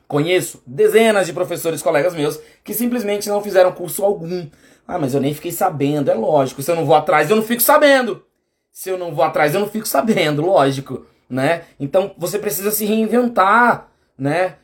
Conheço 0.09 0.63
dezenas 0.67 1.27
de 1.27 1.33
professores, 1.33 1.83
colegas 1.83 2.15
meus, 2.15 2.39
que 2.63 2.75
simplesmente 2.75 3.29
não 3.29 3.43
fizeram 3.43 3.73
curso 3.73 4.05
algum. 4.05 4.47
Ah, 4.87 4.99
mas 4.99 5.15
eu 5.15 5.21
nem 5.21 5.33
fiquei 5.33 5.53
sabendo. 5.53 6.11
É 6.11 6.15
lógico, 6.15 6.63
se 6.63 6.71
eu 6.71 6.77
não 6.77 6.85
vou 6.85 6.95
atrás, 6.95 7.31
eu 7.31 7.37
não 7.37 7.43
fico 7.43 7.63
sabendo. 7.63 8.23
Se 8.71 8.91
eu 8.91 8.99
não 8.99 9.15
vou 9.15 9.25
atrás, 9.25 9.55
eu 9.55 9.61
não 9.61 9.69
fico 9.69 9.87
sabendo, 9.87 10.43
lógico, 10.45 11.07
né? 11.29 11.63
Então 11.79 12.15
você 12.19 12.39
precisa 12.39 12.71
se 12.71 12.85
reinventar, 12.85 13.89
né? 14.19 14.57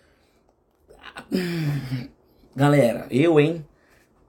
Galera, 2.54 3.06
eu, 3.10 3.38
hein? 3.38 3.64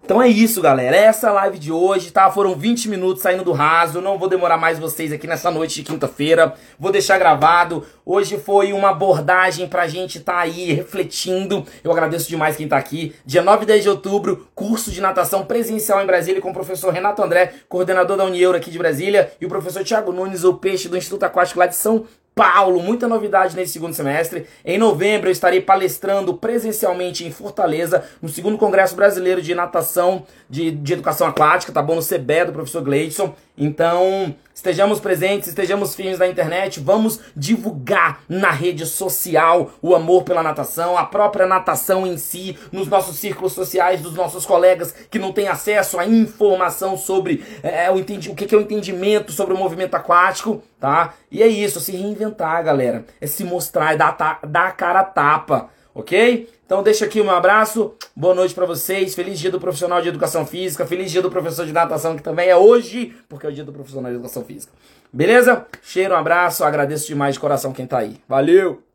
Então 0.04 0.20
é 0.20 0.28
isso, 0.28 0.60
galera. 0.60 0.96
Essa 0.96 1.28
é 1.28 1.30
a 1.30 1.34
live 1.34 1.60
de 1.60 1.72
hoje, 1.72 2.10
tá? 2.10 2.32
Foram 2.32 2.56
20 2.56 2.90
minutos 2.90 3.22
saindo 3.22 3.44
do 3.44 3.52
raso. 3.52 4.02
Não 4.02 4.18
vou 4.18 4.28
demorar 4.28 4.58
mais 4.58 4.80
vocês 4.80 5.12
aqui 5.12 5.28
nessa 5.28 5.52
noite 5.52 5.76
de 5.76 5.84
quinta-feira. 5.84 6.56
Vou 6.80 6.92
deixar 6.92 7.20
gravado. 7.20 7.86
Hoje 8.04 8.40
foi 8.40 8.74
uma 8.74 8.90
abordagem 8.90 9.68
pra 9.68 9.88
gente 9.88 10.20
tá 10.20 10.40
aí 10.40 10.74
refletindo. 10.74 11.64
Eu 11.84 11.92
agradeço 11.92 12.28
demais 12.28 12.56
quem 12.56 12.68
tá 12.68 12.76
aqui. 12.76 13.14
Dia 13.24 13.44
9 13.44 13.64
e 13.64 13.68
10 13.68 13.84
de 13.84 13.90
outubro, 13.90 14.48
curso 14.56 14.90
de 14.90 15.00
natação 15.00 15.46
presencial 15.46 16.02
em 16.02 16.08
Brasília 16.08 16.42
com 16.42 16.50
o 16.50 16.54
professor 16.54 16.92
Renato 16.92 17.22
André, 17.22 17.54
coordenador 17.70 18.18
da 18.18 18.26
Unieuro 18.26 18.58
aqui 18.58 18.72
de 18.72 18.80
Brasília, 18.80 19.32
e 19.40 19.46
o 19.46 19.50
professor 19.50 19.84
Tiago 19.84 20.12
Nunes, 20.12 20.44
o 20.44 20.56
peixe 20.56 20.90
do 20.90 20.98
Instituto 20.98 21.24
Aquático 21.24 21.60
lá 21.60 21.68
de 21.68 21.76
São 21.76 22.06
Paulo, 22.40 22.82
muita 22.82 23.06
novidade 23.06 23.54
nesse 23.54 23.74
segundo 23.74 23.94
semestre. 23.94 24.46
Em 24.64 24.78
novembro 24.78 25.28
eu 25.28 25.32
estarei 25.34 25.60
palestrando 25.60 26.34
presencialmente 26.34 27.28
em 27.28 27.32
Fortaleza, 27.32 28.06
no 28.22 28.30
segundo 28.30 28.58
Congresso 28.58 28.96
Brasileiro 28.96 29.42
de 29.42 29.54
Natação 29.54 30.26
de, 30.50 30.72
de 30.72 30.94
Educação 30.94 31.28
Aquática, 31.28 31.74
tá 31.74 31.82
bom? 31.82 31.96
No 31.96 32.02
CBE 32.02 32.46
do 32.46 32.54
professor 32.54 32.82
Gleidson. 32.82 33.36
Então, 33.58 34.34
estejamos 34.60 35.00
presentes, 35.00 35.48
estejamos 35.48 35.96
firmes 35.96 36.20
na 36.20 36.28
internet, 36.28 36.82
vamos 36.82 37.20
divulgar 37.34 38.22
na 38.28 38.52
rede 38.52 38.86
social 38.86 39.72
o 39.82 39.96
amor 39.96 40.24
pela 40.24 40.44
natação, 40.44 40.98
a 40.98 41.06
própria 41.06 41.48
natação 41.48 42.06
em 42.06 42.18
si, 42.18 42.58
nos 42.70 42.88
nossos 42.88 43.16
círculos 43.18 43.54
sociais, 43.54 44.02
dos 44.02 44.14
nossos 44.14 44.46
colegas 44.46 44.94
que 45.10 45.18
não 45.18 45.32
têm 45.32 45.48
acesso 45.48 45.98
à 45.98 46.06
informação 46.06 46.98
sobre 46.98 47.44
é, 47.64 47.90
o, 47.90 47.98
entendi, 47.98 48.30
o 48.30 48.36
que 48.36 48.54
é 48.54 48.58
o 48.58 48.62
entendimento 48.62 49.32
sobre 49.32 49.54
o 49.54 49.58
movimento 49.58 49.96
aquático, 49.96 50.62
tá? 50.78 51.14
E 51.32 51.42
é 51.42 51.48
isso, 51.48 51.80
se 51.80 51.94
reinventar, 51.94 52.62
galera. 52.62 53.06
É 53.22 53.28
se 53.28 53.46
mostrar, 53.46 53.94
é 53.94 53.98
dar, 53.98 54.40
dar 54.46 54.68
a 54.68 54.72
cara 54.72 55.00
a 55.00 55.06
tapa, 55.06 55.70
ok? 55.94 56.50
Então 56.66 56.84
deixa 56.84 57.06
aqui 57.06 57.20
um 57.22 57.32
abraço, 57.32 57.96
boa 58.16 58.36
noite 58.36 58.54
para 58.54 58.66
vocês, 58.66 59.16
feliz 59.16 59.40
dia 59.40 59.50
do 59.50 59.60
profissional 59.60 60.02
de 60.02 60.10
educação 60.10 60.46
física, 60.46 60.86
feliz 60.86 61.12
dia 61.12 61.22
do 61.22 61.30
professor 61.30 61.66
de 61.66 61.74
natação 61.74 62.16
que 62.16 62.24
também 62.24 62.50
é 62.50 62.56
hoje, 62.56 63.16
porque 63.28 63.46
é 63.46 63.50
o 63.50 63.54
dia 63.54 63.64
do 63.64 63.74
profissional 63.74 64.12
de 64.12 64.16
educação 64.18 64.44
física. 64.44 64.72
Beleza? 65.12 65.66
Cheiro, 65.82 66.14
um 66.14 66.18
abraço, 66.18 66.64
agradeço 66.64 67.08
demais 67.08 67.34
de 67.34 67.40
coração 67.40 67.74
quem 67.74 67.88
tá 67.88 68.00
aí. 68.00 68.18
Valeu! 68.28 68.89